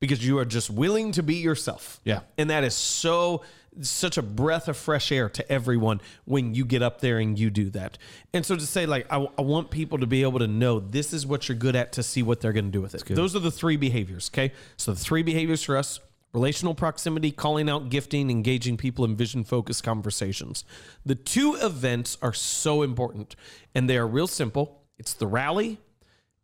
because 0.00 0.26
you 0.26 0.40
are 0.40 0.44
just 0.44 0.70
willing 0.70 1.12
to 1.12 1.22
be 1.22 1.36
yourself. 1.36 2.00
Yeah. 2.02 2.22
And 2.36 2.50
that 2.50 2.64
is 2.64 2.74
so 2.74 3.44
such 3.80 4.18
a 4.18 4.22
breath 4.22 4.66
of 4.66 4.76
fresh 4.76 5.12
air 5.12 5.28
to 5.28 5.52
everyone 5.52 6.00
when 6.24 6.52
you 6.52 6.64
get 6.64 6.82
up 6.82 7.00
there 7.00 7.20
and 7.20 7.38
you 7.38 7.48
do 7.48 7.70
that. 7.70 7.96
And 8.34 8.44
so 8.44 8.56
to 8.56 8.66
say, 8.66 8.86
like, 8.86 9.06
I, 9.08 9.24
I 9.38 9.42
want 9.42 9.70
people 9.70 9.98
to 9.98 10.06
be 10.08 10.22
able 10.22 10.40
to 10.40 10.48
know 10.48 10.80
this 10.80 11.12
is 11.12 11.24
what 11.24 11.48
you're 11.48 11.56
good 11.56 11.76
at 11.76 11.92
to 11.92 12.02
see 12.02 12.24
what 12.24 12.40
they're 12.40 12.52
going 12.52 12.64
to 12.64 12.72
do 12.72 12.80
with 12.80 12.96
it. 12.96 13.04
Those 13.06 13.36
are 13.36 13.38
the 13.38 13.52
three 13.52 13.76
behaviors. 13.76 14.28
Okay. 14.34 14.52
So 14.76 14.92
the 14.92 14.98
three 14.98 15.22
behaviors 15.22 15.62
for 15.62 15.76
us 15.76 16.00
relational 16.32 16.74
proximity, 16.74 17.30
calling 17.30 17.70
out 17.70 17.88
gifting, 17.88 18.30
engaging 18.30 18.78
people 18.78 19.04
in 19.04 19.14
vision 19.14 19.44
focused 19.44 19.84
conversations. 19.84 20.64
The 21.06 21.14
two 21.14 21.56
events 21.62 22.18
are 22.20 22.32
so 22.32 22.82
important 22.82 23.36
and 23.76 23.88
they 23.88 23.96
are 23.96 24.08
real 24.08 24.26
simple 24.26 24.82
it's 24.98 25.14
the 25.14 25.28
rally 25.28 25.78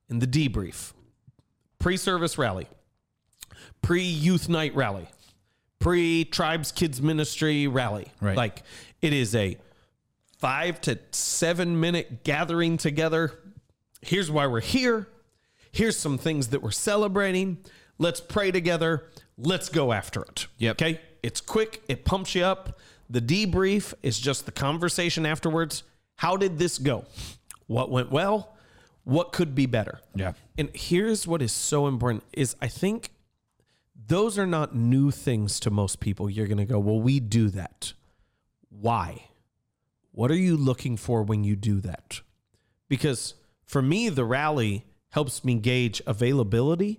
and 0.09 0.23
the 0.23 0.27
debrief, 0.27 0.93
pre 1.79 1.97
service 1.97 2.39
rally, 2.39 2.69
pre 3.83 4.03
youth 4.03 4.49
night 4.49 4.75
rally 4.75 5.09
pre 5.79 6.25
tribes 6.25 6.73
kids 6.73 7.01
ministry 7.01 7.67
rally. 7.67 8.09
Right. 8.21 8.37
Like 8.37 8.63
it 9.03 9.13
is 9.13 9.35
a 9.35 9.57
five 10.39 10.81
to 10.83 10.99
seven 11.13 11.79
minute 11.81 12.25
gathering 12.25 12.77
together. 12.77 13.39
Here's 14.03 14.31
why 14.31 14.47
we're 14.47 14.61
here. 14.61 15.09
Here's 15.73 15.97
some 15.97 16.19
things 16.19 16.49
that 16.49 16.63
we're 16.63 16.71
celebrating. 16.71 17.59
Let's 17.99 18.21
pray 18.21 18.51
together. 18.51 19.05
Let's 19.39 19.69
go 19.69 19.93
after 19.93 20.23
it. 20.23 20.47
Yep. 20.59 20.83
Okay. 20.83 21.01
It's 21.23 21.41
quick. 21.41 21.83
It 21.89 22.05
pumps 22.05 22.35
you 22.35 22.45
up. 22.45 22.81
The 23.09 23.21
debrief 23.21 23.95
is 24.03 24.19
just 24.19 24.47
the 24.47 24.53
conversation 24.53 25.27
afterwards. 25.27 25.83
How 26.17 26.37
did 26.37 26.59
this 26.59 26.79
go? 26.79 27.05
What 27.67 27.91
went 27.91 28.11
well? 28.11 28.56
What 29.07 29.31
could 29.31 29.55
be 29.55 29.67
better? 29.67 30.01
Yeah. 30.17 30.33
And 30.59 30.69
here's 30.75 31.29
what 31.29 31.41
is 31.41 31.53
so 31.53 31.87
important 31.87 32.25
is 32.33 32.57
I 32.61 32.67
think 32.67 33.13
those 34.09 34.37
are 34.37 34.49
not 34.49 34.75
new 34.75 35.13
things 35.13 35.61
to 35.61 35.71
most 35.71 36.01
people. 36.01 36.29
You're 36.29 36.49
going 36.49 36.59
to 36.59 36.65
go, 36.65 36.81
well, 36.81 36.99
we 37.01 37.21
do 37.21 37.49
that. 37.51 37.93
Why? 38.69 39.29
What 40.11 40.33
are 40.33 40.37
you 40.37 40.57
looking 40.57 40.97
for 40.97 41.23
when 41.23 41.45
you 41.45 41.55
do 41.55 41.81
that? 41.83 42.21
Because 42.89 43.35
for 43.65 43.81
me, 43.81 44.09
the 44.09 44.25
rally 44.25 44.85
helps 45.11 45.45
me 45.45 45.55
gauge 45.55 46.03
availability 46.05 46.99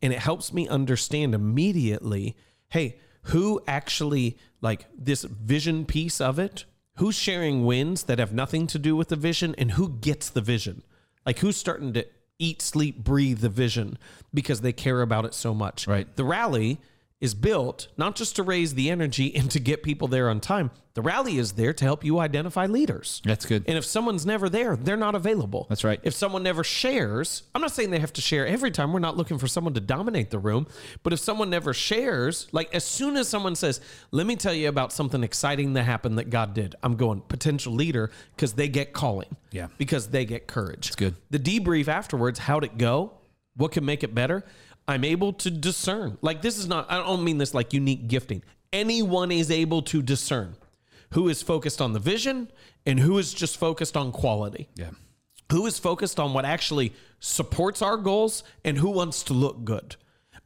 and 0.00 0.14
it 0.14 0.20
helps 0.20 0.50
me 0.50 0.66
understand 0.66 1.34
immediately 1.34 2.36
hey, 2.70 2.96
who 3.24 3.60
actually, 3.68 4.38
like 4.62 4.86
this 4.96 5.24
vision 5.24 5.84
piece 5.84 6.22
of 6.22 6.38
it, 6.38 6.64
who's 6.96 7.14
sharing 7.14 7.66
wins 7.66 8.04
that 8.04 8.18
have 8.18 8.32
nothing 8.32 8.66
to 8.66 8.78
do 8.78 8.96
with 8.96 9.08
the 9.08 9.16
vision 9.16 9.54
and 9.58 9.72
who 9.72 9.90
gets 9.90 10.30
the 10.30 10.40
vision? 10.40 10.82
Like 11.26 11.38
who's 11.38 11.56
starting 11.56 11.92
to 11.94 12.06
eat, 12.38 12.60
sleep, 12.62 13.02
breathe 13.02 13.40
the 13.40 13.48
vision 13.48 13.98
because 14.32 14.60
they 14.60 14.72
care 14.72 15.02
about 15.02 15.24
it 15.24 15.34
so 15.34 15.54
much. 15.54 15.86
Right. 15.86 16.14
The 16.16 16.24
rally 16.24 16.80
is 17.24 17.32
built 17.34 17.88
not 17.96 18.14
just 18.14 18.36
to 18.36 18.42
raise 18.42 18.74
the 18.74 18.90
energy 18.90 19.34
and 19.34 19.50
to 19.50 19.58
get 19.58 19.82
people 19.82 20.08
there 20.08 20.28
on 20.28 20.40
time. 20.40 20.70
The 20.92 21.00
rally 21.00 21.38
is 21.38 21.52
there 21.52 21.72
to 21.72 21.84
help 21.84 22.04
you 22.04 22.18
identify 22.18 22.66
leaders. 22.66 23.22
That's 23.24 23.46
good. 23.46 23.64
And 23.66 23.78
if 23.78 23.84
someone's 23.86 24.26
never 24.26 24.50
there, 24.50 24.76
they're 24.76 24.98
not 24.98 25.14
available. 25.14 25.64
That's 25.70 25.84
right. 25.84 25.98
If 26.02 26.12
someone 26.12 26.42
never 26.42 26.62
shares, 26.62 27.44
I'm 27.54 27.62
not 27.62 27.72
saying 27.72 27.90
they 27.90 27.98
have 27.98 28.12
to 28.12 28.20
share 28.20 28.46
every 28.46 28.70
time. 28.70 28.92
We're 28.92 28.98
not 28.98 29.16
looking 29.16 29.38
for 29.38 29.46
someone 29.48 29.72
to 29.72 29.80
dominate 29.80 30.30
the 30.30 30.38
room. 30.38 30.66
But 31.02 31.14
if 31.14 31.18
someone 31.18 31.48
never 31.48 31.72
shares, 31.72 32.46
like 32.52 32.72
as 32.74 32.84
soon 32.84 33.16
as 33.16 33.26
someone 33.26 33.56
says, 33.56 33.80
let 34.10 34.26
me 34.26 34.36
tell 34.36 34.52
you 34.52 34.68
about 34.68 34.92
something 34.92 35.24
exciting 35.24 35.72
that 35.72 35.84
happened 35.84 36.18
that 36.18 36.28
God 36.28 36.52
did, 36.52 36.74
I'm 36.82 36.96
going 36.96 37.22
potential 37.22 37.72
leader 37.72 38.10
because 38.36 38.52
they 38.52 38.68
get 38.68 38.92
calling. 38.92 39.34
Yeah. 39.50 39.68
Because 39.78 40.08
they 40.08 40.26
get 40.26 40.46
courage. 40.46 40.88
It's 40.88 40.96
good. 40.96 41.14
The 41.30 41.38
debrief 41.38 41.88
afterwards, 41.88 42.38
how'd 42.38 42.64
it 42.64 42.76
go? 42.76 43.14
What 43.56 43.72
can 43.72 43.86
make 43.86 44.04
it 44.04 44.14
better? 44.14 44.44
I'm 44.86 45.04
able 45.04 45.32
to 45.34 45.50
discern. 45.50 46.18
Like 46.20 46.42
this 46.42 46.58
is 46.58 46.66
not, 46.68 46.90
I 46.90 46.98
don't 46.98 47.24
mean 47.24 47.38
this 47.38 47.54
like 47.54 47.72
unique 47.72 48.08
gifting. 48.08 48.42
Anyone 48.72 49.30
is 49.30 49.50
able 49.50 49.82
to 49.82 50.02
discern 50.02 50.56
who 51.10 51.28
is 51.28 51.42
focused 51.42 51.80
on 51.80 51.92
the 51.92 52.00
vision 52.00 52.50
and 52.84 52.98
who 53.00 53.18
is 53.18 53.32
just 53.32 53.56
focused 53.56 53.96
on 53.96 54.10
quality 54.12 54.68
Yeah. 54.74 54.90
who 55.50 55.64
is 55.66 55.78
focused 55.78 56.18
on 56.18 56.34
what 56.34 56.44
actually 56.44 56.92
supports 57.20 57.80
our 57.82 57.96
goals 57.96 58.42
and 58.64 58.76
who 58.78 58.90
wants 58.90 59.22
to 59.24 59.32
look 59.32 59.64
good. 59.64 59.96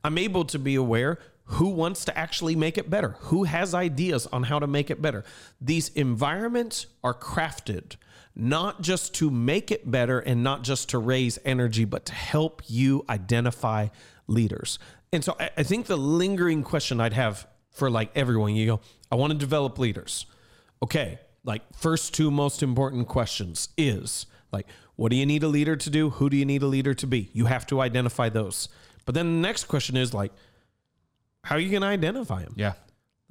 I'm 0.04 0.18
able 0.18 0.44
to 0.46 0.58
be 0.58 0.74
aware 0.74 1.18
who 1.44 1.70
wants 1.70 2.04
to 2.04 2.16
actually 2.16 2.54
make 2.54 2.76
it 2.76 2.90
better, 2.90 3.16
who 3.20 3.44
has 3.44 3.72
ideas 3.74 4.26
on 4.26 4.42
how 4.44 4.58
to 4.58 4.66
make 4.66 4.90
it 4.90 5.00
better. 5.00 5.24
These 5.60 5.88
environments 5.90 6.86
are 7.02 7.14
crafted 7.14 7.96
not 8.36 8.82
just 8.82 9.14
to 9.14 9.30
make 9.30 9.70
it 9.72 9.90
better 9.90 10.20
and 10.20 10.44
not 10.44 10.62
just 10.62 10.90
to 10.90 10.98
raise 10.98 11.38
energy, 11.44 11.84
but 11.86 12.04
to 12.06 12.12
help 12.12 12.62
you 12.68 13.04
identify 13.08 13.88
leaders. 14.28 14.78
And 15.12 15.24
so 15.24 15.34
I, 15.40 15.50
I 15.56 15.62
think 15.64 15.86
the 15.86 15.96
lingering 15.96 16.62
question 16.62 17.00
I'd 17.00 17.14
have 17.14 17.46
for 17.70 17.90
like 17.90 18.10
everyone, 18.14 18.54
you 18.54 18.66
go, 18.66 18.80
I 19.10 19.16
want 19.16 19.32
to 19.32 19.38
develop 19.38 19.78
leaders. 19.78 20.26
Okay, 20.82 21.18
like 21.44 21.62
first 21.74 22.14
two 22.14 22.30
most 22.30 22.62
important 22.62 23.08
questions 23.08 23.70
is 23.76 24.26
like 24.52 24.66
what 24.96 25.10
do 25.10 25.16
you 25.16 25.26
need 25.26 25.42
a 25.42 25.48
leader 25.48 25.76
to 25.76 25.90
do? 25.90 26.10
Who 26.10 26.28
do 26.28 26.36
you 26.36 26.44
need 26.44 26.62
a 26.62 26.66
leader 26.66 26.94
to 26.94 27.06
be? 27.06 27.30
You 27.32 27.46
have 27.46 27.66
to 27.68 27.80
identify 27.80 28.28
those. 28.28 28.68
But 29.04 29.14
then 29.14 29.26
the 29.26 29.48
next 29.48 29.64
question 29.64 29.96
is 29.96 30.12
like 30.12 30.32
how 31.44 31.56
are 31.56 31.60
you 31.60 31.70
going 31.70 31.82
to 31.82 31.88
identify 31.88 32.42
them? 32.42 32.54
Yeah. 32.56 32.74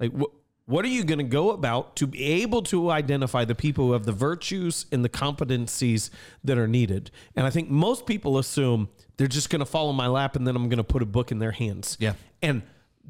Like 0.00 0.12
what 0.12 0.30
what 0.68 0.84
are 0.84 0.88
you 0.88 1.02
going 1.02 1.18
to 1.18 1.24
go 1.24 1.50
about 1.52 1.96
to 1.96 2.06
be 2.06 2.22
able 2.22 2.60
to 2.64 2.90
identify 2.90 3.42
the 3.46 3.54
people 3.54 3.86
who 3.86 3.92
have 3.94 4.04
the 4.04 4.12
virtues 4.12 4.84
and 4.92 5.02
the 5.02 5.08
competencies 5.08 6.10
that 6.44 6.58
are 6.58 6.68
needed? 6.68 7.10
And 7.34 7.46
I 7.46 7.50
think 7.50 7.70
most 7.70 8.04
people 8.04 8.36
assume 8.36 8.90
they're 9.16 9.28
just 9.28 9.48
going 9.48 9.60
to 9.60 9.64
fall 9.66 9.88
in 9.88 9.96
my 9.96 10.08
lap 10.08 10.36
and 10.36 10.46
then 10.46 10.54
I'm 10.56 10.68
going 10.68 10.76
to 10.76 10.84
put 10.84 11.00
a 11.00 11.06
book 11.06 11.32
in 11.32 11.38
their 11.38 11.52
hands. 11.52 11.96
Yeah. 11.98 12.12
And 12.42 12.60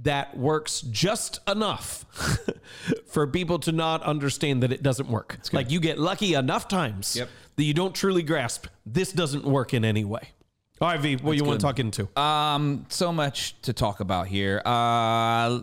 that 0.03 0.37
works 0.39 0.83
just 0.83 1.41
enough 1.49 2.05
for 3.09 3.27
people 3.27 3.59
to 3.59 3.73
not 3.73 4.05
understand 4.05 4.63
that 4.63 4.71
it 4.71 4.85
doesn't 4.85 5.09
work. 5.09 5.41
Like 5.53 5.73
you 5.73 5.81
get 5.81 5.99
lucky 5.99 6.35
enough 6.35 6.69
times 6.69 7.17
Yep. 7.17 7.29
that 7.57 7.65
you 7.65 7.75
don't 7.75 7.93
truly 7.93 8.23
grasp 8.23 8.69
this 8.87 9.11
doesn't 9.11 9.45
work 9.45 9.75
in 9.75 9.85
any 9.85 10.05
way. 10.05 10.29
All 10.81 10.87
right, 10.87 11.01
V, 11.01 11.17
what 11.17 11.37
you 11.37 11.43
want 11.43 11.59
to 11.59 11.67
talk 11.67 11.81
into? 11.81 12.09
Um, 12.17 12.87
so 12.89 13.13
much 13.13 13.61
to 13.63 13.73
talk 13.73 13.99
about 13.99 14.29
here. 14.29 14.63
Uh, 14.65 15.63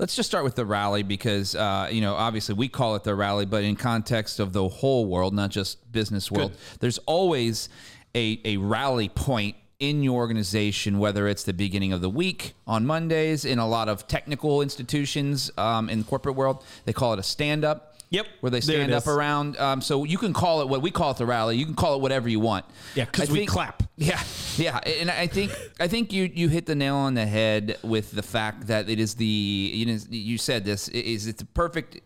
let's 0.00 0.16
just 0.16 0.30
start 0.30 0.42
with 0.42 0.54
the 0.54 0.64
rally 0.64 1.02
because 1.02 1.54
uh, 1.54 1.88
you 1.92 2.00
know 2.00 2.14
obviously 2.14 2.54
we 2.54 2.68
call 2.68 2.96
it 2.96 3.04
the 3.04 3.14
rally, 3.14 3.46
but 3.46 3.62
in 3.62 3.76
context 3.76 4.40
of 4.40 4.52
the 4.52 4.66
whole 4.66 5.06
world, 5.06 5.34
not 5.34 5.50
just 5.50 5.92
business 5.92 6.30
world, 6.30 6.56
there's 6.80 6.98
always 7.06 7.68
a 8.16 8.40
a 8.44 8.56
rally 8.56 9.08
point 9.08 9.54
in 9.80 10.02
your 10.02 10.16
organization, 10.16 10.98
whether 10.98 11.26
it's 11.26 11.42
the 11.42 11.54
beginning 11.54 11.92
of 11.92 12.02
the 12.02 12.10
week 12.10 12.52
on 12.66 12.84
Mondays 12.86 13.44
in 13.46 13.58
a 13.58 13.66
lot 13.66 13.88
of 13.88 14.06
technical 14.06 14.60
institutions 14.60 15.50
um, 15.56 15.88
in 15.88 16.00
the 16.00 16.04
corporate 16.04 16.36
world, 16.36 16.62
they 16.84 16.92
call 16.92 17.14
it 17.14 17.18
a 17.18 17.22
stand 17.22 17.64
up. 17.64 17.86
Yep. 18.10 18.26
Where 18.40 18.50
they 18.50 18.60
stand 18.60 18.92
up 18.92 19.04
is. 19.04 19.08
around. 19.08 19.56
Um, 19.58 19.80
so 19.80 20.02
you 20.02 20.18
can 20.18 20.32
call 20.32 20.62
it 20.62 20.68
what 20.68 20.82
we 20.82 20.90
call 20.90 21.12
it 21.12 21.16
the 21.16 21.26
rally. 21.26 21.56
You 21.56 21.64
can 21.64 21.76
call 21.76 21.94
it 21.94 22.00
whatever 22.02 22.28
you 22.28 22.40
want. 22.40 22.64
Yeah, 22.96 23.04
'cause 23.04 23.30
I 23.30 23.32
we 23.32 23.38
think- 23.40 23.50
clap. 23.50 23.84
yeah, 23.96 24.20
yeah, 24.56 24.78
and 24.78 25.10
I 25.10 25.28
think 25.28 25.52
I 25.78 25.86
think 25.86 26.12
you 26.12 26.28
you 26.34 26.48
hit 26.48 26.66
the 26.66 26.74
nail 26.74 26.96
on 26.96 27.14
the 27.14 27.24
head 27.26 27.78
with 27.84 28.10
the 28.10 28.22
fact 28.22 28.66
that 28.66 28.88
it 28.90 28.98
is 28.98 29.14
the 29.14 29.24
you 29.26 29.86
know 29.86 29.96
you 30.10 30.38
said 30.38 30.64
this 30.64 30.88
is 30.88 31.28
it's 31.28 31.40
a 31.42 31.46
perfect 31.46 32.00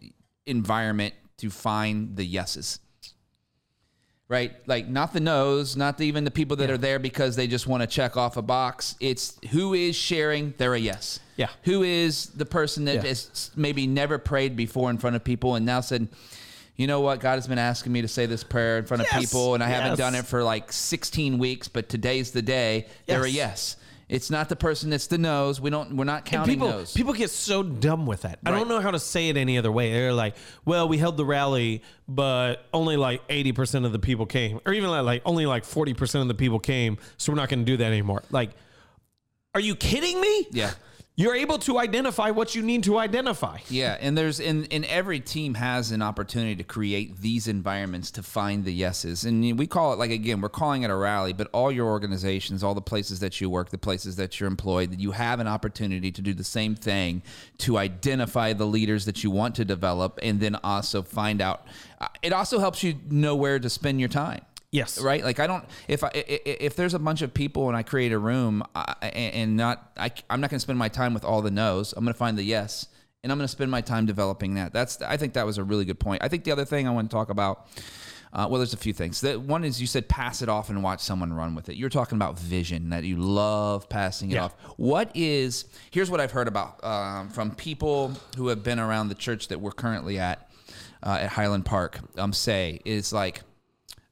environment 0.46 1.14
to 1.38 1.48
find 1.50 2.16
the 2.16 2.24
yeses. 2.24 2.80
Right, 4.26 4.52
like 4.66 4.88
not 4.88 5.12
the 5.12 5.20
no's, 5.20 5.76
not 5.76 5.98
the, 5.98 6.06
even 6.06 6.24
the 6.24 6.30
people 6.30 6.56
that 6.56 6.70
are 6.70 6.78
there 6.78 6.98
because 6.98 7.36
they 7.36 7.46
just 7.46 7.66
want 7.66 7.82
to 7.82 7.86
check 7.86 8.16
off 8.16 8.38
a 8.38 8.42
box. 8.42 8.96
It's 8.98 9.38
who 9.50 9.74
is 9.74 9.94
sharing. 9.94 10.54
They're 10.56 10.72
a 10.74 10.78
yes. 10.78 11.20
Yeah. 11.36 11.48
Who 11.64 11.82
is 11.82 12.26
the 12.28 12.46
person 12.46 12.86
that 12.86 12.96
Yeah. 12.96 13.02
has 13.02 13.50
maybe 13.54 13.86
never 13.86 14.16
prayed 14.16 14.56
before 14.56 14.88
in 14.88 14.96
front 14.96 15.14
of 15.14 15.24
people 15.24 15.56
and 15.56 15.66
now 15.66 15.82
said, 15.82 16.08
you 16.76 16.86
know 16.86 17.00
what, 17.00 17.20
God 17.20 17.34
has 17.34 17.46
been 17.46 17.58
asking 17.58 17.92
me 17.92 18.00
to 18.00 18.08
say 18.08 18.24
this 18.24 18.42
prayer 18.42 18.78
in 18.78 18.86
front 18.86 19.02
of 19.02 19.08
people 19.10 19.54
and 19.54 19.62
I 19.62 19.68
haven't 19.68 19.98
done 19.98 20.14
it 20.14 20.24
for 20.24 20.42
like 20.42 20.72
16 20.72 21.36
weeks, 21.38 21.68
but 21.68 21.90
today's 21.90 22.30
the 22.30 22.42
day. 22.42 22.86
Yes. 22.86 22.94
They're 23.06 23.24
a 23.24 23.28
Yes. 23.30 23.76
It's 24.08 24.30
not 24.30 24.48
the 24.48 24.56
person 24.56 24.90
that's 24.90 25.06
the 25.06 25.16
nose. 25.18 25.60
We 25.60 25.70
don't. 25.70 25.96
We're 25.96 26.04
not 26.04 26.24
counting 26.26 26.54
people, 26.56 26.68
no's. 26.68 26.92
people 26.92 27.12
get 27.14 27.30
so 27.30 27.62
dumb 27.62 28.04
with 28.06 28.22
that. 28.22 28.38
I 28.44 28.50
Right. 28.50 28.58
don't 28.58 28.68
know 28.68 28.80
how 28.80 28.90
to 28.90 28.98
say 28.98 29.28
it 29.30 29.36
any 29.36 29.56
other 29.56 29.72
way. 29.72 29.92
They're 29.92 30.12
like, 30.12 30.36
well, 30.64 30.88
we 30.88 30.98
held 30.98 31.16
the 31.16 31.24
rally, 31.24 31.82
but 32.06 32.66
only 32.74 32.96
like 32.96 33.26
80% 33.28 33.86
of 33.86 33.92
the 33.92 33.98
people 33.98 34.26
came. 34.26 34.60
Or 34.66 34.72
even 34.74 34.90
like, 34.90 35.04
like 35.04 35.22
only 35.24 35.46
like 35.46 35.64
40% 35.64 36.20
of 36.20 36.28
the 36.28 36.34
people 36.34 36.58
came, 36.58 36.98
so 37.16 37.32
we're 37.32 37.36
not 37.36 37.48
going 37.48 37.60
to 37.60 37.64
do 37.64 37.76
that 37.78 37.86
anymore. 37.86 38.22
Like, 38.30 38.50
Are 39.54 39.60
you 39.60 39.74
kidding 39.74 40.20
me? 40.20 40.48
Yeah. 40.50 40.72
You're 41.16 41.36
able 41.36 41.58
to 41.60 41.78
identify 41.78 42.30
what 42.30 42.56
you 42.56 42.62
need 42.62 42.82
to 42.84 42.98
identify. 42.98 43.58
Yeah, 43.68 43.96
and 44.00 44.18
there's 44.18 44.40
in 44.40 44.64
in 44.64 44.84
every 44.86 45.20
team 45.20 45.54
has 45.54 45.92
an 45.92 46.02
opportunity 46.02 46.56
to 46.56 46.64
create 46.64 47.18
these 47.18 47.46
environments 47.46 48.10
to 48.12 48.22
find 48.24 48.64
the 48.64 48.72
yeses, 48.72 49.24
and 49.24 49.56
we 49.56 49.68
call 49.68 49.92
it 49.92 49.98
like 50.00 50.10
again 50.10 50.40
we're 50.40 50.48
calling 50.48 50.82
it 50.82 50.90
a 50.90 50.94
rally, 50.96 51.32
but 51.32 51.48
all 51.52 51.70
your 51.70 51.86
organizations, 51.86 52.64
all 52.64 52.74
the 52.74 52.82
places 52.82 53.20
that 53.20 53.40
you 53.40 53.48
work, 53.48 53.70
the 53.70 53.78
places 53.78 54.16
that 54.16 54.40
you're 54.40 54.48
employed, 54.48 54.90
that 54.90 54.98
you 54.98 55.12
have 55.12 55.38
an 55.38 55.46
opportunity 55.46 56.10
to 56.10 56.20
do 56.20 56.34
the 56.34 56.42
same 56.42 56.74
thing 56.74 57.22
to 57.58 57.78
identify 57.78 58.52
the 58.52 58.66
leaders 58.66 59.04
that 59.04 59.22
you 59.22 59.30
want 59.30 59.54
to 59.54 59.64
develop, 59.64 60.18
and 60.20 60.40
then 60.40 60.56
also 60.64 61.00
find 61.00 61.40
out. 61.40 61.64
uh, 62.00 62.08
It 62.22 62.32
also 62.32 62.58
helps 62.58 62.82
you 62.82 62.96
know 63.08 63.36
where 63.36 63.60
to 63.60 63.70
spend 63.70 64.00
your 64.00 64.08
time 64.08 64.44
Yes. 64.74 65.00
right 65.00 65.22
like 65.22 65.38
i 65.38 65.46
don't 65.46 65.64
if 65.88 66.02
i 66.02 66.10
if 66.14 66.74
there's 66.74 66.94
a 66.94 66.98
bunch 66.98 67.22
of 67.22 67.32
people 67.32 67.68
and 67.68 67.76
i 67.76 67.82
create 67.84 68.10
a 68.12 68.18
room 68.18 68.62
I, 68.74 68.94
and 69.02 69.34
and 69.34 69.56
not 69.56 69.92
I, 69.96 70.10
i'm 70.28 70.40
not 70.40 70.50
going 70.50 70.56
to 70.56 70.60
spend 70.68 70.78
my 70.78 70.88
time 70.88 71.14
with 71.14 71.24
all 71.24 71.42
the 71.42 71.50
no's 71.52 71.92
i'm 71.92 72.04
going 72.04 72.12
to 72.12 72.18
find 72.18 72.36
the 72.36 72.42
yes 72.42 72.88
and 73.22 73.30
i'm 73.30 73.38
going 73.38 73.44
to 73.46 73.52
spend 73.52 73.70
my 73.70 73.80
time 73.80 74.04
developing 74.04 74.54
that 74.54 74.72
that's 74.72 75.00
i 75.02 75.16
think 75.16 75.34
that 75.34 75.46
was 75.46 75.58
a 75.58 75.64
really 75.64 75.84
good 75.84 76.00
point 76.00 76.22
i 76.24 76.28
think 76.28 76.42
the 76.42 76.50
other 76.50 76.64
thing 76.64 76.88
i 76.88 76.90
want 76.90 77.08
to 77.08 77.14
talk 77.14 77.30
about 77.30 77.66
uh, 78.36 78.48
well, 78.50 78.58
there's 78.58 78.74
a 78.74 78.76
few 78.76 78.92
things. 78.92 79.20
The, 79.20 79.38
one 79.38 79.62
is 79.62 79.80
you 79.80 79.86
said 79.86 80.08
pass 80.08 80.42
it 80.42 80.48
off 80.48 80.68
and 80.68 80.82
watch 80.82 80.98
someone 80.98 81.32
run 81.32 81.54
with 81.54 81.68
it. 81.68 81.76
You're 81.76 81.88
talking 81.88 82.16
about 82.16 82.36
vision 82.36 82.90
that 82.90 83.04
you 83.04 83.16
love 83.16 83.88
passing 83.88 84.32
it 84.32 84.34
Yeah. 84.34 84.46
off. 84.46 84.54
What 84.76 85.12
is 85.14 85.66
here's 85.92 86.10
what 86.10 86.20
I've 86.20 86.32
heard 86.32 86.48
about 86.48 86.82
um, 86.82 87.28
from 87.30 87.54
people 87.54 88.12
who 88.36 88.48
have 88.48 88.64
been 88.64 88.80
around 88.80 89.06
the 89.06 89.14
church 89.14 89.46
that 89.48 89.60
we're 89.60 89.70
currently 89.70 90.18
at 90.18 90.50
uh, 91.04 91.18
at 91.20 91.28
Highland 91.30 91.64
Park. 91.64 92.00
Um, 92.18 92.32
say 92.32 92.80
is 92.84 93.12
like 93.12 93.42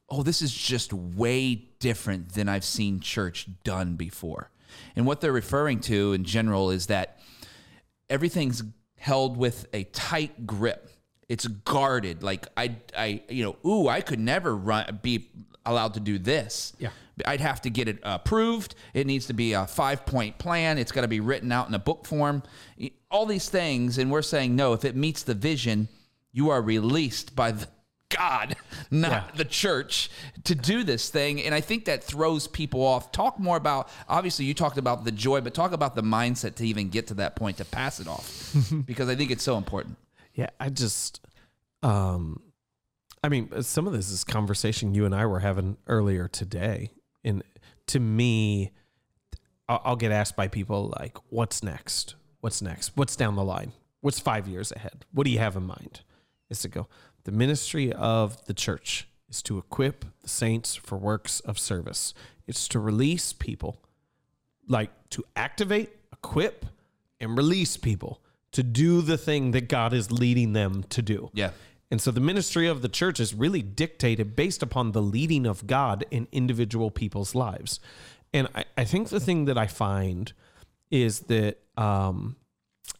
oh, 0.08 0.22
this 0.22 0.42
is 0.42 0.52
just 0.52 0.92
way 0.92 1.54
different 1.78 2.34
than 2.34 2.48
I've 2.48 2.64
seen 2.64 3.00
church 3.00 3.48
done 3.64 3.96
before. 3.96 4.50
And 4.96 5.06
what 5.06 5.20
they're 5.20 5.32
referring 5.32 5.80
to 5.80 6.12
in 6.12 6.24
general 6.24 6.70
is 6.70 6.86
that 6.86 7.18
everything's 8.08 8.62
held 8.96 9.36
with 9.36 9.66
a 9.72 9.84
tight 9.84 10.46
grip. 10.46 10.88
It's 11.28 11.46
guarded. 11.46 12.22
Like 12.22 12.46
I, 12.56 12.76
I, 12.96 13.22
you 13.28 13.44
know, 13.44 13.68
ooh, 13.68 13.88
I 13.88 14.00
could 14.00 14.20
never 14.20 14.54
run, 14.54 15.00
be 15.02 15.28
allowed 15.64 15.94
to 15.94 16.00
do 16.00 16.18
this. 16.18 16.72
Yeah. 16.78 16.90
I'd 17.26 17.40
have 17.40 17.60
to 17.62 17.70
get 17.70 17.88
it 17.88 17.98
approved. 18.02 18.74
It 18.94 19.06
needs 19.06 19.26
to 19.26 19.32
be 19.32 19.52
a 19.52 19.66
five 19.66 20.06
point 20.06 20.38
plan. 20.38 20.78
It's 20.78 20.92
got 20.92 21.02
to 21.02 21.08
be 21.08 21.20
written 21.20 21.52
out 21.52 21.68
in 21.68 21.74
a 21.74 21.78
book 21.78 22.06
form. 22.06 22.42
All 23.10 23.26
these 23.26 23.48
things. 23.48 23.98
And 23.98 24.10
we're 24.10 24.22
saying, 24.22 24.56
no, 24.56 24.72
if 24.72 24.84
it 24.84 24.96
meets 24.96 25.22
the 25.22 25.34
vision, 25.34 25.88
you 26.32 26.50
are 26.50 26.62
released 26.62 27.36
by 27.36 27.52
the 27.52 27.68
God, 28.16 28.56
not 28.90 29.10
Yeah. 29.10 29.24
the 29.36 29.44
church, 29.44 30.10
to 30.44 30.54
do 30.54 30.84
this 30.84 31.08
thing. 31.10 31.40
And 31.42 31.54
I 31.54 31.60
think 31.60 31.84
that 31.86 32.02
throws 32.04 32.46
people 32.46 32.82
off. 32.84 33.12
Talk 33.12 33.38
more 33.38 33.56
about, 33.56 33.88
obviously, 34.08 34.44
you 34.44 34.54
talked 34.54 34.78
about 34.78 35.04
the 35.04 35.12
joy, 35.12 35.40
but 35.40 35.54
talk 35.54 35.72
about 35.72 35.94
the 35.94 36.02
mindset 36.02 36.54
to 36.56 36.66
even 36.66 36.88
get 36.88 37.06
to 37.08 37.14
that 37.14 37.36
point 37.36 37.56
to 37.58 37.64
pass 37.64 38.00
it 38.00 38.06
off 38.08 38.54
because 38.86 39.08
I 39.08 39.14
think 39.16 39.30
it's 39.30 39.42
so 39.44 39.56
important. 39.56 39.96
Yeah, 40.34 40.50
I 40.60 40.68
just, 40.70 41.20
um, 41.82 42.40
I 43.22 43.28
mean, 43.28 43.62
some 43.62 43.86
of 43.86 43.92
this 43.92 44.10
is 44.10 44.24
conversation 44.24 44.94
you 44.94 45.04
and 45.04 45.14
I 45.14 45.26
were 45.26 45.40
having 45.40 45.76
earlier 45.86 46.26
today, 46.28 46.90
and 47.22 47.42
to 47.88 48.00
me, 48.00 48.70
I'll, 49.68 49.80
I'll 49.84 49.96
get 49.96 50.10
asked 50.10 50.34
by 50.36 50.48
people 50.48 50.92
like, 50.98 51.16
"What's 51.28 51.62
next? 51.62 52.14
What's 52.40 52.62
next? 52.62 52.92
What's 52.96 53.14
down 53.14 53.36
the 53.36 53.44
line? 53.44 53.72
What's 54.00 54.18
five 54.18 54.48
years 54.48 54.72
ahead? 54.72 55.04
What 55.12 55.24
do 55.24 55.30
you 55.30 55.38
have 55.38 55.54
in 55.56 55.64
mind?" 55.64 56.00
Is 56.50 56.60
to 56.62 56.68
go. 56.68 56.88
The 57.24 57.32
ministry 57.32 57.92
of 57.92 58.44
the 58.46 58.54
church 58.54 59.08
is 59.28 59.42
to 59.42 59.58
equip 59.58 60.04
the 60.22 60.28
saints 60.28 60.74
for 60.74 60.98
works 60.98 61.40
of 61.40 61.58
service. 61.58 62.14
It's 62.46 62.68
to 62.68 62.78
release 62.78 63.32
people 63.32 63.80
like 64.68 64.90
to 65.10 65.24
activate, 65.36 65.90
equip, 66.12 66.66
and 67.20 67.36
release 67.36 67.76
people 67.76 68.20
to 68.52 68.62
do 68.62 69.00
the 69.00 69.16
thing 69.16 69.52
that 69.52 69.68
God 69.68 69.92
is 69.92 70.10
leading 70.10 70.52
them 70.52 70.84
to 70.90 71.02
do. 71.02 71.30
Yeah. 71.32 71.50
And 71.90 72.00
so 72.00 72.10
the 72.10 72.20
ministry 72.20 72.66
of 72.66 72.82
the 72.82 72.88
church 72.88 73.20
is 73.20 73.34
really 73.34 73.62
dictated 73.62 74.34
based 74.34 74.62
upon 74.62 74.92
the 74.92 75.02
leading 75.02 75.46
of 75.46 75.66
God 75.66 76.04
in 76.10 76.26
individual 76.32 76.90
people's 76.90 77.34
lives. 77.34 77.80
And 78.32 78.48
I, 78.54 78.64
I 78.78 78.84
think 78.84 79.10
the 79.10 79.20
thing 79.20 79.44
that 79.44 79.58
I 79.58 79.66
find 79.66 80.32
is 80.90 81.20
that 81.20 81.58
um, 81.76 82.36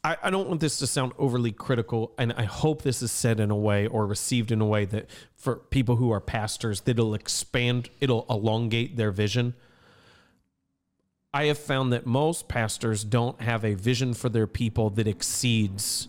I, 0.04 0.16
I 0.24 0.30
don't 0.30 0.48
want 0.48 0.60
this 0.60 0.78
to 0.78 0.86
sound 0.86 1.12
overly 1.18 1.52
critical, 1.52 2.12
and 2.18 2.32
I 2.32 2.44
hope 2.44 2.82
this 2.82 3.02
is 3.02 3.12
said 3.12 3.38
in 3.38 3.50
a 3.50 3.56
way 3.56 3.86
or 3.86 4.06
received 4.06 4.50
in 4.50 4.60
a 4.60 4.66
way 4.66 4.84
that 4.86 5.08
for 5.36 5.56
people 5.56 5.96
who 5.96 6.10
are 6.10 6.20
pastors, 6.20 6.80
that 6.82 6.92
it'll 6.92 7.14
expand, 7.14 7.88
it'll 8.00 8.26
elongate 8.28 8.96
their 8.96 9.12
vision. 9.12 9.54
I 11.34 11.44
have 11.44 11.58
found 11.58 11.92
that 11.92 12.04
most 12.04 12.48
pastors 12.48 13.04
don't 13.04 13.40
have 13.40 13.64
a 13.64 13.74
vision 13.74 14.12
for 14.12 14.28
their 14.28 14.46
people 14.46 14.90
that 14.90 15.06
exceeds 15.06 16.08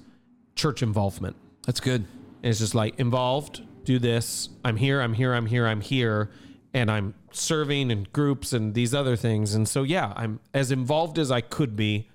church 0.56 0.84
involvement. 0.84 1.36
That's 1.66 1.80
good. 1.80 2.02
And 2.42 2.50
it's 2.50 2.60
just 2.60 2.76
like 2.76 3.00
involved, 3.00 3.62
do 3.86 4.00
this. 4.00 4.50
I'm 4.66 4.76
here, 4.76 5.02
I'm 5.02 5.14
here, 5.14 5.34
I'm 5.34 5.46
here, 5.46 5.66
I'm 5.66 5.82
here. 5.82 6.32
And 6.74 6.90
I'm 6.92 7.14
serving 7.32 7.92
in 7.92 8.08
groups 8.12 8.52
and 8.52 8.74
these 8.74 8.94
other 8.94 9.16
things. 9.16 9.54
And 9.54 9.68
so, 9.68 9.84
yeah, 9.84 10.12
I'm 10.16 10.40
as 10.54 10.72
involved 10.72 11.20
as 11.20 11.32
I 11.32 11.40
could 11.42 11.76
be. 11.76 12.10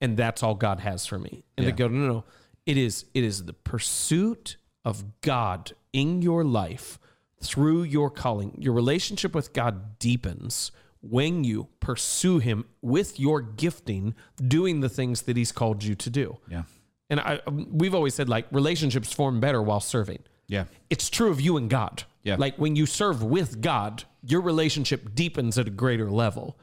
And 0.00 0.16
that's 0.16 0.42
all 0.42 0.54
God 0.54 0.80
has 0.80 1.06
for 1.06 1.18
me. 1.18 1.44
And 1.56 1.64
Yeah. 1.64 1.70
to 1.72 1.76
go, 1.76 1.88
no, 1.88 1.98
no, 1.98 2.12
no. 2.12 2.24
It 2.66 2.76
is, 2.76 3.06
it 3.14 3.24
is 3.24 3.44
the 3.44 3.52
pursuit 3.52 4.56
of 4.84 5.20
God 5.20 5.72
in 5.92 6.22
your 6.22 6.44
life 6.44 6.98
through 7.42 7.82
your 7.82 8.10
calling. 8.10 8.56
Your 8.60 8.72
relationship 8.74 9.34
with 9.34 9.52
God 9.52 9.98
deepens 9.98 10.70
when 11.02 11.44
you 11.44 11.68
pursue 11.80 12.38
Him 12.38 12.66
with 12.82 13.18
your 13.18 13.40
gifting, 13.40 14.14
doing 14.46 14.80
the 14.80 14.88
things 14.88 15.22
that 15.22 15.36
He's 15.36 15.52
called 15.52 15.82
you 15.82 15.94
to 15.94 16.10
do. 16.10 16.38
Yeah. 16.48 16.64
And 17.08 17.18
I, 17.20 17.40
um, 17.46 17.66
we've 17.70 17.94
always 17.94 18.14
said 18.14 18.28
like 18.28 18.46
relationships 18.52 19.12
form 19.12 19.40
better 19.40 19.60
while 19.62 19.80
serving. 19.80 20.20
Yeah. 20.46 20.64
It's 20.90 21.08
true 21.10 21.30
of 21.30 21.40
you 21.40 21.56
and 21.56 21.68
God. 21.70 22.04
Yeah. 22.22 22.36
Like 22.38 22.56
when 22.56 22.76
you 22.76 22.86
serve 22.86 23.22
with 23.22 23.60
God, 23.62 24.04
your 24.22 24.42
relationship 24.42 25.14
deepens 25.14 25.58
at 25.58 25.66
a 25.66 25.70
greater 25.70 26.10
level. 26.10 26.58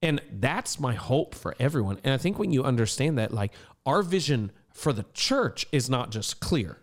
And 0.00 0.20
that's 0.32 0.78
my 0.78 0.94
hope 0.94 1.34
for 1.34 1.54
everyone. 1.58 1.98
And 2.04 2.14
I 2.14 2.18
think 2.18 2.38
when 2.38 2.52
you 2.52 2.64
understand 2.64 3.18
that, 3.18 3.32
like 3.32 3.52
our 3.84 4.02
vision 4.02 4.52
for 4.72 4.92
the 4.92 5.04
church 5.12 5.66
is 5.72 5.90
not 5.90 6.10
just 6.10 6.40
clear, 6.40 6.78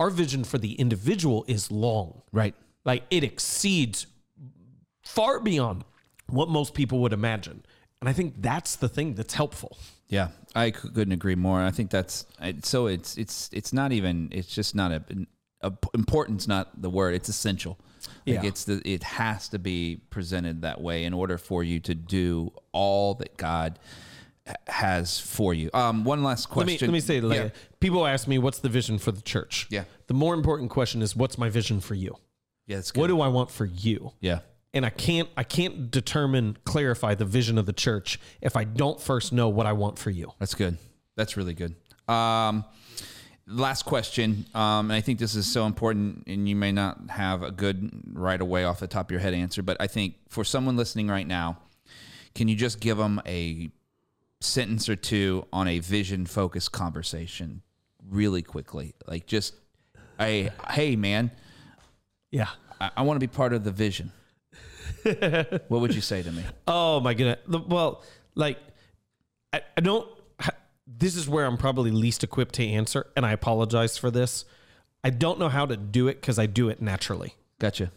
our 0.00 0.10
vision 0.10 0.42
for 0.44 0.58
the 0.58 0.72
individual 0.72 1.44
is 1.46 1.70
long. 1.70 2.22
Right. 2.32 2.54
Like 2.84 3.04
it 3.10 3.22
exceeds 3.22 4.06
far 5.02 5.40
beyond 5.40 5.84
what 6.28 6.48
most 6.48 6.74
people 6.74 7.00
would 7.00 7.12
imagine. 7.12 7.64
And 8.00 8.08
I 8.08 8.12
think 8.12 8.34
that's 8.38 8.76
the 8.76 8.88
thing 8.88 9.14
that's 9.14 9.34
helpful. 9.34 9.76
Yeah, 10.08 10.28
I 10.54 10.70
couldn't 10.70 11.12
agree 11.12 11.34
more. 11.34 11.60
I 11.60 11.70
think 11.70 11.90
that's 11.90 12.26
so. 12.62 12.86
It's 12.86 13.16
it's 13.18 13.50
it's 13.52 13.72
not 13.72 13.92
even. 13.92 14.28
It's 14.32 14.48
just 14.48 14.74
not 14.74 14.90
a, 14.90 15.04
a 15.60 15.72
importance. 15.94 16.48
Not 16.48 16.80
the 16.80 16.90
word. 16.90 17.14
It's 17.14 17.28
essential. 17.28 17.78
Like 18.26 18.42
Yeah. 18.42 18.48
it's 18.48 18.64
the. 18.64 18.80
It 18.84 19.02
has 19.02 19.48
to 19.50 19.58
be 19.58 20.00
presented 20.10 20.62
that 20.62 20.80
way 20.80 21.04
in 21.04 21.12
order 21.14 21.38
for 21.38 21.62
you 21.64 21.80
to 21.80 21.94
do 21.94 22.52
all 22.72 23.14
that 23.14 23.36
God 23.36 23.78
has 24.66 25.20
for 25.20 25.54
you. 25.54 25.70
Um, 25.74 26.04
one 26.04 26.22
last 26.22 26.48
Let 26.56 26.66
me, 26.66 26.72
question. 26.74 26.88
let 26.88 26.92
me 26.92 27.00
say 27.00 27.20
like 27.20 27.38
Yeah. 27.38 27.48
people 27.78 28.06
ask 28.06 28.26
me 28.26 28.38
what's 28.38 28.58
the 28.58 28.68
vision 28.68 28.98
for 28.98 29.12
the 29.12 29.20
church 29.22 29.66
Yeah. 29.70 29.84
the 30.08 30.14
more 30.14 30.34
important 30.34 30.70
question 30.70 31.02
is 31.02 31.14
what's 31.14 31.38
my 31.38 31.48
vision 31.50 31.80
for 31.80 31.94
you 31.94 32.16
Yeah, 32.66 32.76
that's 32.76 32.90
good. 32.90 33.00
what 33.00 33.06
do 33.08 33.20
i 33.20 33.28
want 33.28 33.50
for 33.50 33.64
you 33.66 34.12
yeah. 34.20 34.40
and 34.74 34.84
i 34.84 34.90
can't 34.90 35.28
i 35.36 35.44
can't 35.44 35.90
determine 35.92 36.56
clarify 36.64 37.14
the 37.14 37.24
vision 37.26 37.58
of 37.58 37.66
the 37.66 37.72
church 37.72 38.18
if 38.40 38.56
i 38.56 38.64
don't 38.64 39.00
first 39.00 39.32
know 39.32 39.48
what 39.48 39.66
i 39.66 39.72
want 39.72 39.98
for 39.98 40.10
you 40.10 40.32
That's 40.40 40.54
good. 40.54 40.78
That's 41.16 41.36
really 41.36 41.54
good. 41.54 41.74
Um, 42.08 42.64
last 43.50 43.84
question, 43.84 44.46
um, 44.54 44.90
and 44.90 44.92
I 44.92 45.00
think 45.00 45.18
this 45.18 45.34
is 45.34 45.50
so 45.50 45.66
important, 45.66 46.24
and 46.26 46.48
you 46.48 46.56
may 46.56 46.72
not 46.72 47.10
have 47.10 47.42
a 47.42 47.50
good 47.50 47.90
right 48.12 48.40
away 48.40 48.64
off 48.64 48.80
the 48.80 48.86
top 48.86 49.06
of 49.06 49.10
your 49.10 49.20
head 49.20 49.34
answer, 49.34 49.62
but 49.62 49.76
I 49.80 49.86
think 49.86 50.14
for 50.28 50.44
someone 50.44 50.76
listening 50.76 51.08
right 51.08 51.26
now, 51.26 51.58
can 52.34 52.48
you 52.48 52.56
just 52.56 52.80
give 52.80 52.96
them 52.96 53.20
a 53.26 53.70
sentence 54.40 54.88
or 54.88 54.96
two 54.96 55.46
on 55.52 55.68
a 55.68 55.80
vision 55.80 56.26
focused 56.26 56.72
conversation 56.72 57.62
really 58.08 58.42
quickly? 58.42 58.94
Like 59.06 59.26
just, 59.26 59.54
I, 60.18 60.50
hey 60.70 60.96
man, 60.96 61.30
yeah 62.30 62.48
I, 62.80 62.90
I 62.98 63.02
want 63.02 63.16
to 63.20 63.26
be 63.26 63.30
part 63.30 63.52
of 63.52 63.64
the 63.64 63.70
vision. 63.70 64.12
what 65.02 65.80
would 65.80 65.94
you 65.94 66.00
say 66.00 66.22
to 66.22 66.30
me? 66.30 66.44
oh 66.66 67.00
my 67.00 67.14
goodness 67.14 67.38
well 67.68 68.04
like 68.34 68.58
I, 69.52 69.62
I 69.76 69.80
don't 69.80 70.08
this 70.98 71.14
is 71.16 71.28
where 71.28 71.46
i'm 71.46 71.56
probably 71.56 71.90
least 71.90 72.24
equipped 72.24 72.54
to 72.56 72.66
answer 72.66 73.06
and 73.16 73.24
i 73.24 73.32
apologize 73.32 73.96
for 73.96 74.10
this 74.10 74.44
i 75.04 75.10
don't 75.10 75.38
know 75.38 75.48
how 75.48 75.64
to 75.66 75.76
do 75.76 76.08
it 76.08 76.20
because 76.20 76.38
i 76.38 76.46
do 76.46 76.68
it 76.68 76.82
naturally 76.82 77.34
Gotcha. 77.58 77.92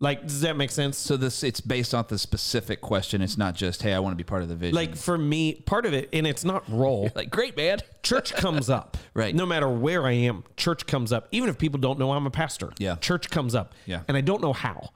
like 0.00 0.22
does 0.22 0.40
that 0.42 0.56
make 0.56 0.70
sense 0.70 0.96
So 0.96 1.16
this 1.16 1.42
it's 1.42 1.60
based 1.60 1.92
off 1.94 2.06
the 2.08 2.18
specific 2.18 2.80
question. 2.80 3.20
It's 3.20 3.36
not 3.36 3.56
just, 3.56 3.82
hey, 3.82 3.92
I 3.94 3.98
want 3.98 4.12
to 4.12 4.16
be 4.16 4.22
part 4.22 4.42
of 4.42 4.48
the 4.48 4.54
vision. 4.54 4.76
like 4.76 4.94
for 4.96 5.18
me 5.18 5.54
part 5.54 5.84
of 5.86 5.92
it 5.92 6.08
and 6.12 6.24
it's 6.24 6.44
not 6.44 6.62
role 6.68 7.10
like 7.16 7.30
great 7.30 7.56
man. 7.56 7.80
church 8.02 8.32
comes 8.34 8.70
up. 8.70 8.96
Right. 9.14 9.34
No 9.34 9.44
matter 9.46 9.68
where 9.68 10.06
I 10.06 10.12
am, 10.12 10.44
church 10.56 10.86
comes 10.86 11.12
up. 11.12 11.26
Even 11.32 11.48
if 11.50 11.58
people 11.58 11.80
don't 11.80 11.98
know 11.98 12.12
I'm 12.12 12.26
a 12.26 12.30
pastor. 12.30 12.70
Yeah. 12.78 12.94
Church 12.96 13.28
comes 13.30 13.56
up. 13.56 13.74
Yeah. 13.86 14.02
And 14.06 14.16
I 14.16 14.20
don't 14.20 14.40
know 14.40 14.52
how, 14.52 14.90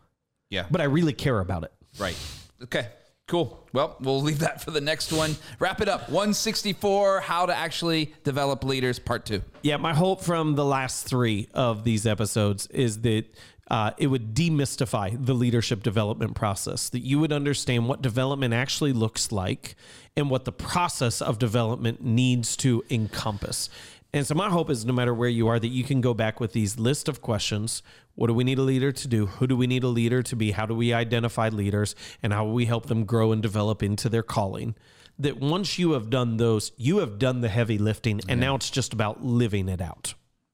Yeah. 0.50 0.66
but 0.70 0.80
I 0.80 0.84
really 0.84 1.12
care 1.12 1.40
about 1.40 1.64
it. 1.64 1.72
Right. 1.98 2.16
Okay. 2.62 2.86
Cool. 3.32 3.66
Well, 3.72 3.96
we'll 3.98 4.20
leave 4.20 4.40
that 4.40 4.60
for 4.60 4.72
the 4.72 4.82
next 4.82 5.10
one. 5.10 5.36
Wrap 5.58 5.80
it 5.80 5.88
up. 5.88 6.10
164 6.10 7.20
How 7.22 7.46
to 7.46 7.56
Actually 7.56 8.12
Develop 8.24 8.62
Leaders, 8.62 8.98
Part 8.98 9.24
2. 9.24 9.40
Yeah, 9.62 9.78
my 9.78 9.94
hope 9.94 10.20
from 10.20 10.54
the 10.54 10.66
last 10.66 11.06
three 11.06 11.48
of 11.54 11.82
these 11.82 12.06
episodes 12.06 12.66
is 12.66 13.00
that 13.00 13.24
uh, 13.70 13.92
it 13.96 14.08
would 14.08 14.34
demystify 14.34 15.16
the 15.18 15.32
leadership 15.32 15.82
development 15.82 16.34
process, 16.34 16.90
that 16.90 16.98
you 16.98 17.20
would 17.20 17.32
understand 17.32 17.88
what 17.88 18.02
development 18.02 18.52
actually 18.52 18.92
looks 18.92 19.32
like 19.32 19.76
and 20.14 20.28
what 20.28 20.44
the 20.44 20.52
process 20.52 21.22
of 21.22 21.38
development 21.38 22.04
needs 22.04 22.54
to 22.58 22.84
encompass. 22.90 23.70
And 24.14 24.26
so, 24.26 24.34
my 24.34 24.50
hope 24.50 24.68
is 24.68 24.84
no 24.84 24.92
matter 24.92 25.14
where 25.14 25.28
you 25.28 25.48
are, 25.48 25.58
that 25.58 25.68
you 25.68 25.84
can 25.84 26.02
go 26.02 26.12
back 26.12 26.38
with 26.38 26.52
these 26.52 26.78
list 26.78 27.08
of 27.08 27.22
questions. 27.22 27.82
What 28.14 28.26
do 28.26 28.34
we 28.34 28.44
need 28.44 28.58
a 28.58 28.62
leader 28.62 28.92
to 28.92 29.08
do? 29.08 29.24
Who 29.24 29.46
do 29.46 29.56
we 29.56 29.66
need 29.66 29.84
a 29.84 29.88
leader 29.88 30.22
to 30.22 30.36
be? 30.36 30.50
How 30.50 30.66
do 30.66 30.74
we 30.74 30.92
identify 30.92 31.48
leaders? 31.48 31.94
And 32.22 32.30
how 32.30 32.44
will 32.44 32.52
we 32.52 32.66
help 32.66 32.86
them 32.86 33.06
grow 33.06 33.32
and 33.32 33.40
develop 33.40 33.82
into 33.82 34.10
their 34.10 34.22
calling? 34.22 34.74
That 35.18 35.40
once 35.40 35.78
you 35.78 35.92
have 35.92 36.10
done 36.10 36.36
those, 36.36 36.72
you 36.76 36.98
have 36.98 37.18
done 37.18 37.40
the 37.40 37.48
heavy 37.48 37.78
lifting, 37.78 38.20
and 38.28 38.38
now 38.38 38.54
it's 38.54 38.70
just 38.70 38.92
about 38.92 39.24
living 39.24 39.68
it 39.70 39.80
out. 39.80 40.12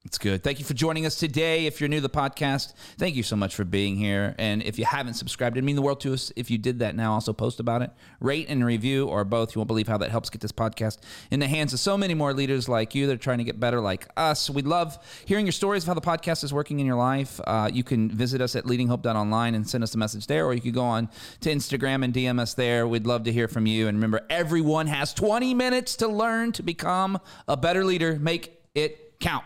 It's 0.09 0.17
good. 0.17 0.43
Thank 0.43 0.59
you 0.59 0.65
for 0.65 0.73
joining 0.73 1.05
us 1.05 1.17
today. 1.17 1.67
If 1.67 1.83
you're 1.83 1.89
new 1.89 1.99
to 1.99 2.01
the 2.01 2.09
podcast, 2.09 2.73
thank 2.97 3.15
you 3.15 3.23
so 3.23 3.37
much 3.37 3.55
for 3.55 3.65
being 3.65 3.95
here. 3.95 4.35
And 4.39 4.63
if 4.63 4.79
you 4.79 4.87
haven't 4.87 5.15
subscribed, 5.15 5.59
it'd 5.59 5.67
mean 5.67 5.77
the 5.77 5.83
world 5.83 6.01
to 6.01 6.15
us 6.15 6.33
if 6.35 6.51
you 6.51 6.57
did 6.57 6.79
that 6.79 6.97
now. 6.97 7.13
Also, 7.13 7.35
post 7.35 7.61
about 7.61 7.83
it, 7.83 7.91
rate 8.19 8.47
and 8.49 8.65
review, 8.65 9.07
or 9.07 9.23
both. 9.27 9.55
You 9.55 9.59
won't 9.59 9.69
believe 9.69 9.87
how 9.87 9.99
that 9.99 10.11
helps 10.11 10.31
get 10.31 10.41
this 10.41 10.51
podcast 10.51 11.01
in 11.31 11.41
the 11.41 11.47
hands 11.47 11.75
of 11.75 11.81
so 11.81 11.99
many 11.99 12.15
more 12.15 12.33
leaders 12.33 12.71
like 12.71 12.95
you 12.95 13.07
that 13.07 13.13
are 13.13 13.19
trying 13.19 13.37
to 13.37 13.45
get 13.45 13.61
better 13.61 13.83
like 13.83 14.09
us. 14.17 14.49
We'd 14.49 14.67
love 14.67 14.97
hearing 15.27 15.45
your 15.45 15.53
stories 15.53 15.83
of 15.83 15.89
how 15.89 15.95
the 15.95 16.01
podcast 16.01 16.43
is 16.43 16.55
working 16.55 16.81
in 16.81 16.87
your 16.87 16.97
life. 16.97 17.39
Uh, 17.47 17.69
you 17.71 17.85
can 17.85 18.11
visit 18.11 18.41
us 18.41 18.57
at 18.57 18.65
leadinghope.online 18.65 19.55
and 19.55 19.69
send 19.69 19.85
us 19.85 19.95
a 19.95 19.99
message 19.99 20.27
there, 20.27 20.47
or 20.47 20.55
you 20.55 20.63
could 20.63 20.73
go 20.73 20.85
on 20.85 21.11
to 21.41 21.51
Instagram 21.51 22.03
and 22.03 22.15
DM 22.15 22.41
us 22.41 22.55
there. 22.55 22.89
We'd 22.89 23.07
love 23.07 23.25
to 23.25 23.33
hear 23.33 23.47
from 23.47 23.67
you. 23.67 23.89
And 23.89 23.99
remember, 23.99 24.25
everyone 24.31 24.87
has 24.87 25.13
20 25.13 25.53
minutes 25.53 25.97
to 25.97 26.09
learn 26.09 26.53
to 26.53 26.63
become 26.63 27.19
a 27.47 27.59
better 27.59 27.85
leader. 27.85 28.19
Make 28.19 28.59
it 28.75 29.21
count 29.21 29.45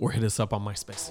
or 0.00 0.10
hit 0.10 0.24
us 0.24 0.40
up 0.40 0.52
on 0.52 0.64
MySpace. 0.64 1.10